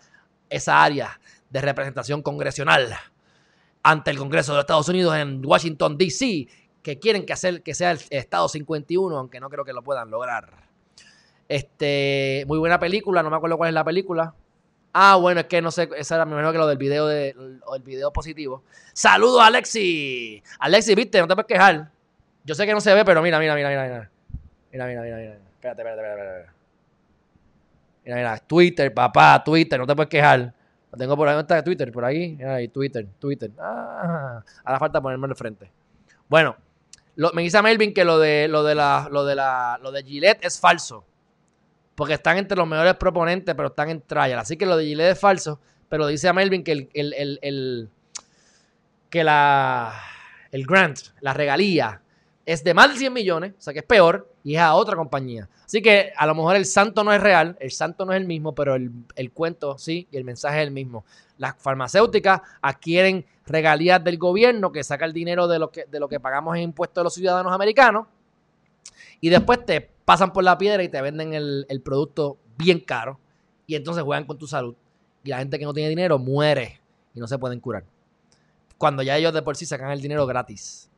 [0.49, 1.19] esa área
[1.49, 2.95] de representación congresional
[3.81, 6.47] ante el Congreso de Estados Unidos en Washington, D.C.,
[6.83, 10.11] que quieren que, hacer, que sea el Estado 51, aunque no creo que lo puedan
[10.11, 10.72] lograr.
[11.47, 14.33] Este, muy buena película, no me acuerdo cuál es la película.
[14.93, 17.81] Ah, bueno, es que no sé, esa era mejor que lo del video de, el
[17.83, 18.63] video positivo.
[18.93, 20.41] Saludos, Alexi.
[20.59, 21.89] Alexi, viste, no te puedes quejar.
[22.43, 24.09] Yo sé que no se ve, pero mira, mira, mira, mira, mira.
[24.71, 25.33] Mira, mira, mira, mira.
[25.33, 26.49] Espérate, espérate, espérate.
[28.05, 30.53] Mira, mira, Twitter, papá, Twitter, no te puedes quejar.
[30.91, 31.91] Lo tengo por ahí, ¿dónde está Twitter?
[31.91, 33.49] Por ahí, mira ahí, Twitter, Twitter.
[33.59, 35.71] Ah, ahora falta ponerme de frente.
[36.29, 36.55] Bueno,
[37.33, 40.45] me dice Melvin que lo de, lo de la, lo de la, lo de Gillette
[40.45, 41.03] es falso
[41.95, 44.39] porque están entre los mejores proponentes, pero están en trial.
[44.39, 47.89] Así que lo de Gillette es falso, pero dice a Melvin que el, el,
[49.09, 49.93] que la,
[50.51, 52.01] el grant, la regalía,
[52.45, 54.95] es de más de 100 millones, o sea que es peor, y es a otra
[54.95, 55.47] compañía.
[55.63, 58.27] Así que a lo mejor el santo no es real, el santo no es el
[58.27, 61.05] mismo, pero el, el cuento sí, y el mensaje es el mismo.
[61.37, 66.09] Las farmacéuticas adquieren regalías del gobierno que saca el dinero de lo que, de lo
[66.09, 68.07] que pagamos en impuestos de los ciudadanos americanos,
[69.21, 73.19] y después te pasan por la piedra y te venden el, producto bien caro
[73.65, 74.75] y entonces juegan con tu salud.
[75.23, 76.81] Y la gente que no tiene dinero muere
[77.13, 77.85] y no se pueden curar.
[78.77, 80.89] Cuando ya ellos de por sí sacan el dinero gratis.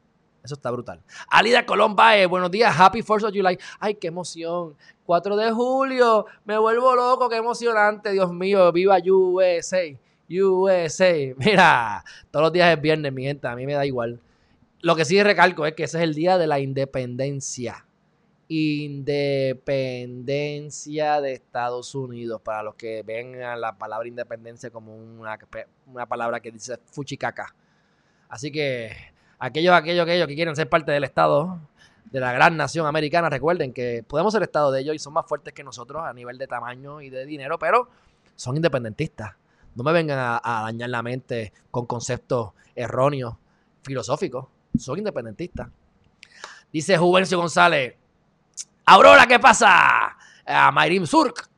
[0.43, 1.01] Eso está brutal.
[1.27, 3.57] Alida Colón buenos días, Happy 4th of July.
[3.79, 4.75] Ay, qué emoción.
[5.05, 9.81] 4 de julio, me vuelvo loco, qué emocionante, Dios mío, viva USA,
[10.29, 11.33] USA.
[11.37, 14.19] Mira, todos los días es viernes, mi gente, a mí me da igual.
[14.81, 17.85] Lo que sí recalco es que ese es el día de la independencia
[18.47, 25.39] independencia de Estados Unidos, para los que ven a la palabra independencia como una,
[25.87, 27.55] una palabra que dice fuchicaca.
[28.29, 28.91] Así que
[29.39, 31.59] aquellos, aquellos, aquellos que quieren ser parte del Estado,
[32.05, 35.25] de la gran nación americana, recuerden que podemos ser Estado de ellos y son más
[35.25, 37.89] fuertes que nosotros a nivel de tamaño y de dinero, pero
[38.35, 39.33] son independentistas.
[39.73, 43.35] No me vengan a, a dañar la mente con conceptos erróneos,
[43.83, 44.47] filosóficos.
[44.77, 45.69] Son independentistas.
[46.71, 47.95] Dice Juvencio González,
[48.87, 50.15] Aurora, ¿qué pasa?
[50.45, 51.49] A Mayrim Surk.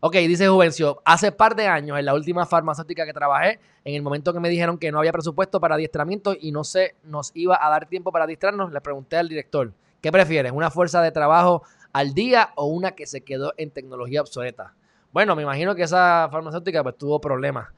[0.00, 4.00] Ok, dice Juvencio, hace par de años, en la última farmacéutica que trabajé, en el
[4.00, 7.58] momento que me dijeron que no había presupuesto para adiestramiento y no se nos iba
[7.60, 10.52] a dar tiempo para adiestrarnos, le pregunté al director, ¿qué prefieres?
[10.52, 14.72] ¿Una fuerza de trabajo al día o una que se quedó en tecnología obsoleta?
[15.12, 17.68] Bueno, me imagino que esa farmacéutica pues tuvo problemas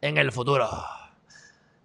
[0.00, 0.68] en el futuro.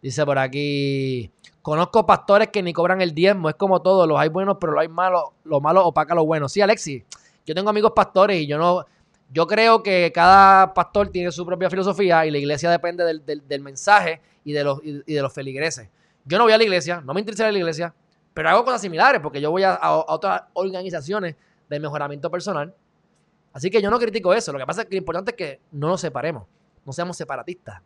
[0.01, 1.31] Dice por aquí,
[1.63, 4.81] conozco pastores que ni cobran el diezmo, es como todo, los hay buenos, pero los
[4.81, 6.47] hay malos, lo malo opaca lo bueno.
[6.49, 7.03] Sí, Alexis,
[7.45, 8.85] yo tengo amigos pastores y yo no,
[9.31, 13.61] yo creo que cada pastor tiene su propia filosofía y la iglesia depende del, del-
[13.61, 15.89] mensaje y de, los, y, de los feligreses.
[16.25, 17.93] Yo no voy a la iglesia, no me interesa la iglesia,
[18.33, 21.35] pero hago cosas similares porque yo voy a, a- otras organizaciones
[21.69, 22.73] de mejoramiento personal.
[23.53, 24.51] Así que yo no critico eso.
[24.51, 26.43] Lo que pasa es que lo importante es que no nos separemos,
[26.85, 27.81] no seamos separatistas.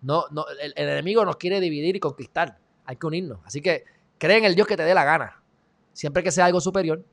[0.00, 2.56] No, no, el enemigo nos quiere dividir y conquistar.
[2.88, 3.40] Hay que unirnos.
[3.44, 3.84] Así que
[4.16, 5.42] cree en el Dios que te dé la gana.
[5.92, 7.04] Siempre que sea algo superior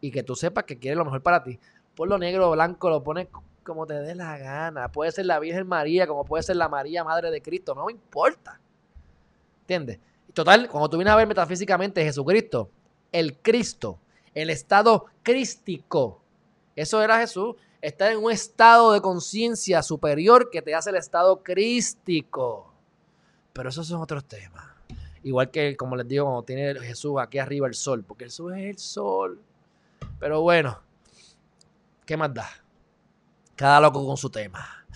[0.00, 1.60] y que tú sepas que quiere lo mejor para ti.
[1.94, 3.28] Ponlo negro o blanco, lo pones
[3.62, 4.90] como te dé la gana.
[4.90, 7.72] Puede ser la Virgen María, como puede ser la María Madre de Cristo.
[7.72, 8.58] No me importa.
[9.60, 10.00] ¿Entiendes?
[10.34, 12.68] Total, cuando tú vienes a ver metafísicamente Jesucristo,
[13.12, 14.00] el Cristo,
[14.34, 16.20] el estado crístico,
[16.74, 17.54] eso era Jesús.
[17.80, 22.74] Estar en un estado de conciencia superior que te hace el estado crístico.
[23.52, 24.75] Pero esos son otros temas.
[25.26, 28.62] Igual que, como les digo, cuando tiene Jesús aquí arriba el sol, porque Jesús es
[28.62, 29.40] el sol.
[30.20, 30.80] Pero bueno,
[32.04, 32.46] ¿qué más da?
[33.56, 34.86] Cada loco con su tema.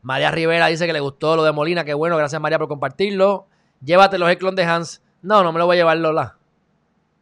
[0.00, 1.84] María Rivera dice que le gustó lo de Molina.
[1.84, 3.46] Qué bueno, gracias María por compartirlo.
[3.84, 5.02] Llévate los clon de Hans.
[5.20, 6.38] No, no me lo voy a llevar Lola.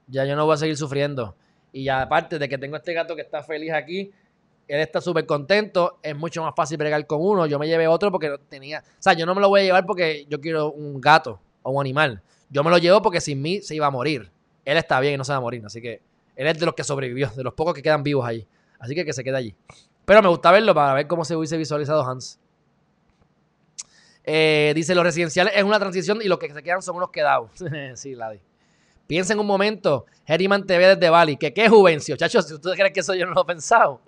[0.07, 1.35] Ya yo no voy a seguir sufriendo.
[1.73, 4.13] Y ya aparte de que tengo este gato que está feliz aquí,
[4.69, 7.45] él está súper contento, es mucho más fácil bregar con uno.
[7.47, 8.85] Yo me llevé otro porque tenía...
[8.87, 11.73] O sea, yo no me lo voy a llevar porque yo quiero un gato o
[11.73, 12.23] un animal.
[12.53, 14.31] Yo me lo llevo porque sin mí se iba a morir.
[14.65, 15.65] Él está bien y no se va a morir.
[15.65, 16.03] Así que
[16.37, 18.47] él es de los que sobrevivió, de los pocos que quedan vivos ahí.
[18.79, 19.57] Así que que se quede allí.
[20.05, 22.39] Pero me gusta verlo para ver cómo se hubiese visualizado Hans.
[24.25, 27.51] Eh, dice, los residenciales es una transición y los que se quedan son unos quedados.
[27.95, 28.41] sí, Ladi.
[29.07, 32.93] Piensa en un momento, Herriman TV desde Bali, que qué Juvencio, chachos, si ustedes creen
[32.93, 34.01] que eso yo no lo he pensado.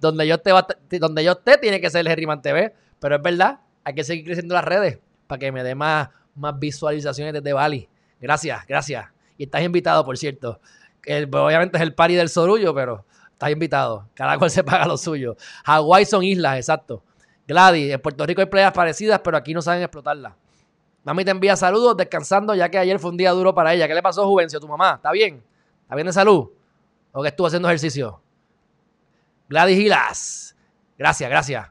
[0.00, 3.60] Donde yo, esté, donde yo esté tiene que ser el Herriman TV, pero es verdad,
[3.84, 7.88] hay que seguir creciendo las redes para que me dé más, más visualizaciones desde Bali.
[8.20, 9.06] Gracias, gracias.
[9.38, 10.60] Y estás invitado, por cierto.
[11.04, 14.08] El- obviamente es el party del Sorullo, pero estás invitado.
[14.14, 15.36] Cada cual se paga lo suyo.
[15.64, 17.02] Hawái son islas, exacto.
[17.48, 20.34] Gladys, en Puerto Rico hay playas parecidas, pero aquí no saben explotarlas.
[21.04, 23.88] Mami te envía saludos descansando ya que ayer fue un día duro para ella.
[23.88, 24.94] ¿Qué le pasó, Juvencio, tu mamá?
[24.94, 25.42] ¿Está bien?
[25.82, 26.48] ¿Está bien de salud?
[27.10, 28.20] ¿O que estuvo haciendo ejercicio?
[29.48, 30.56] Gladys Gilas.
[30.96, 31.68] Gracias, gracias.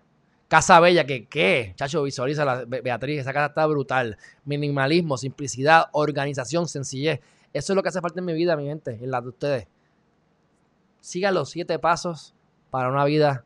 [0.52, 4.18] Casa Bella, que qué, chacho, visualiza la Be- Beatriz, esa casa está brutal.
[4.44, 7.22] Minimalismo, simplicidad, organización, sencillez.
[7.54, 9.68] Eso es lo que hace falta en mi vida, mi gente, en la de ustedes.
[11.00, 12.34] Sigan los siete pasos
[12.70, 13.46] para una vida,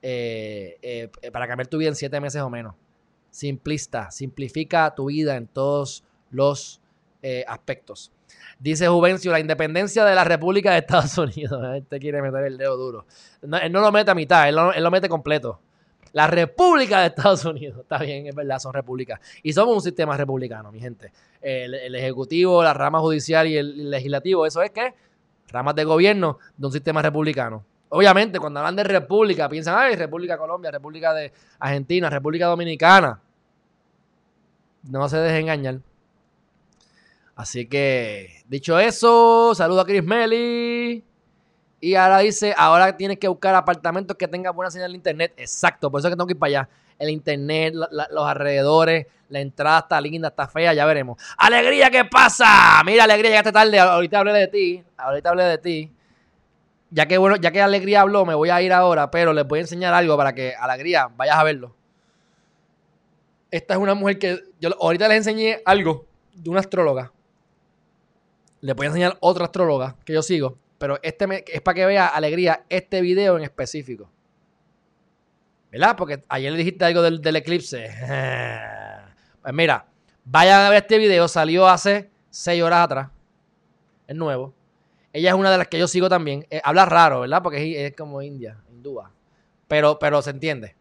[0.00, 2.74] eh, eh, eh, para cambiar tu vida en siete meses o menos.
[3.30, 6.80] Simplista, simplifica tu vida en todos los
[7.46, 8.10] aspectos.
[8.58, 11.62] Dice Juvencio, la independencia de la República de Estados Unidos.
[11.76, 13.04] Este quiere meter el dedo duro.
[13.42, 15.60] No, él no lo mete a mitad, él lo mete completo.
[16.12, 17.78] La República de Estados Unidos.
[17.82, 19.20] Está bien, es verdad, son repúblicas.
[19.42, 21.12] Y somos un sistema republicano, mi gente.
[21.40, 24.94] El, Ejecutivo, la rama judicial y el Legislativo, eso es que
[25.48, 27.64] ramas de gobierno de un sistema republicano.
[27.90, 33.20] Obviamente, cuando hablan de república, piensan, ay, República Colombia, República de Argentina, República Dominicana.
[34.82, 35.80] No se dejen engañar.
[37.34, 41.04] Así que, dicho eso, saludo a Chris Melly.
[41.80, 45.32] Y ahora dice, ahora tienes que buscar apartamentos que tengan buena señal de internet.
[45.36, 46.68] Exacto, por eso es que tengo que ir para allá.
[46.98, 51.22] El internet, los alrededores, la entrada está linda, está fea, ya veremos.
[51.36, 52.82] ¡Alegría, qué pasa!
[52.84, 53.78] Mira, Alegría, llegaste tarde.
[53.78, 54.84] Ahorita hablé de ti.
[54.96, 55.92] Ahorita hablé de ti.
[56.90, 59.58] Ya que bueno, ya que Alegría habló, me voy a ir ahora, pero les voy
[59.58, 61.76] a enseñar algo para que Alegría vayas a verlo.
[63.50, 67.12] Esta es una mujer que yo ahorita les enseñé algo de una astróloga.
[68.60, 72.06] Les voy a enseñar otra astróloga que yo sigo, pero este es para que vea
[72.06, 74.10] Alegría este video en específico.
[75.70, 75.96] ¿Verdad?
[75.96, 77.90] Porque ayer le dijiste algo del, eclipse.
[79.40, 79.86] Pues mira,
[80.24, 83.08] vayan a ver este video, salió hace 6 horas atrás.
[84.06, 84.52] Es nuevo.
[85.12, 86.46] Ella es una de las que yo sigo también.
[86.50, 87.42] Eh, habla raro, ¿verdad?
[87.42, 89.10] Porque es, es como india, hindúa.
[89.68, 90.76] Pero, pero se entiende.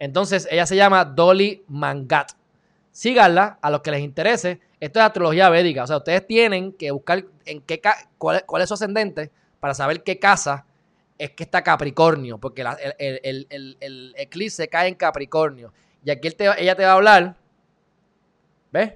[0.00, 2.32] Entonces, ella se llama Dolly Mangat.
[2.90, 4.60] Síganla a los que les interese.
[4.80, 5.84] Esto es astrología védica.
[5.84, 7.80] O sea, ustedes tienen que buscar en qué
[8.16, 10.64] cuál, es- cuál es su ascendente para saber qué casa
[11.18, 12.38] es que está Capricornio.
[12.38, 12.62] Porque
[12.98, 15.72] el, el- el- eclipse cae en Capricornio.
[16.04, 17.36] Y aquí ella te va a hablar,
[18.70, 18.92] ¿ves?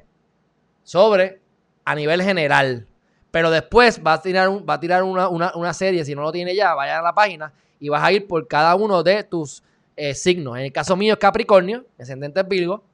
[0.85, 1.41] Sobre
[1.85, 2.87] a nivel general.
[3.30, 7.14] Pero después va a tirar, una serie, si no lo tiene ya, vaya a la
[7.14, 9.62] página y vas a ir por cada uno de tus
[9.97, 10.57] eh, signos.
[10.59, 12.85] En el caso mío es Capricornio, ascendente es Virgo,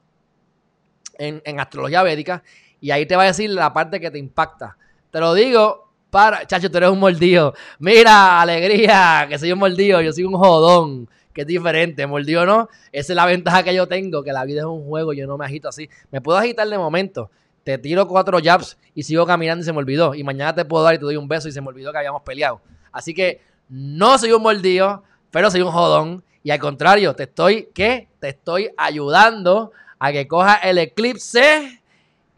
[1.17, 2.41] en, en astrología védica,
[2.81, 4.77] y ahí te va a decir la parte que te impacta.
[5.11, 7.53] Te lo digo para, chacho, tú eres un mordido.
[7.79, 12.69] Mira, alegría, que soy un mordido, yo soy un jodón, que es diferente, mordido no.
[12.91, 15.37] Esa es la ventaja que yo tengo, que la vida es un juego, yo no
[15.37, 15.89] me agito así.
[16.11, 17.29] Me puedo agitar de momento.
[17.63, 20.15] te tiro cuatro jabs y sigo caminando y se me olvidó.
[20.15, 21.99] Y mañana te puedo dar y te doy un beso y se me olvidó que
[21.99, 22.61] habíamos peleado.
[22.91, 26.23] Así que no soy un mordido, pero soy un jodón.
[26.41, 28.07] Y al contrario, te estoy, ¿qué?
[28.19, 31.78] Te estoy ayudando a que coja el eclipse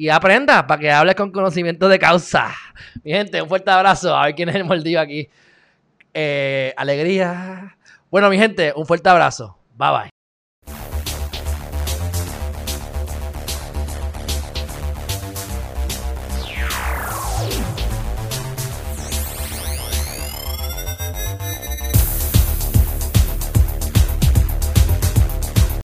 [0.02, 2.50] y aprenda para que hables con conocimiento de causa.
[3.04, 4.18] Mi gente, un fuerte abrazo.
[4.18, 5.30] A ver quién es el mordido aquí.
[6.12, 7.78] Eh, alegría.
[8.10, 9.60] Bueno, mi gente, un fuerte abrazo.
[9.78, 10.21] Bye bye.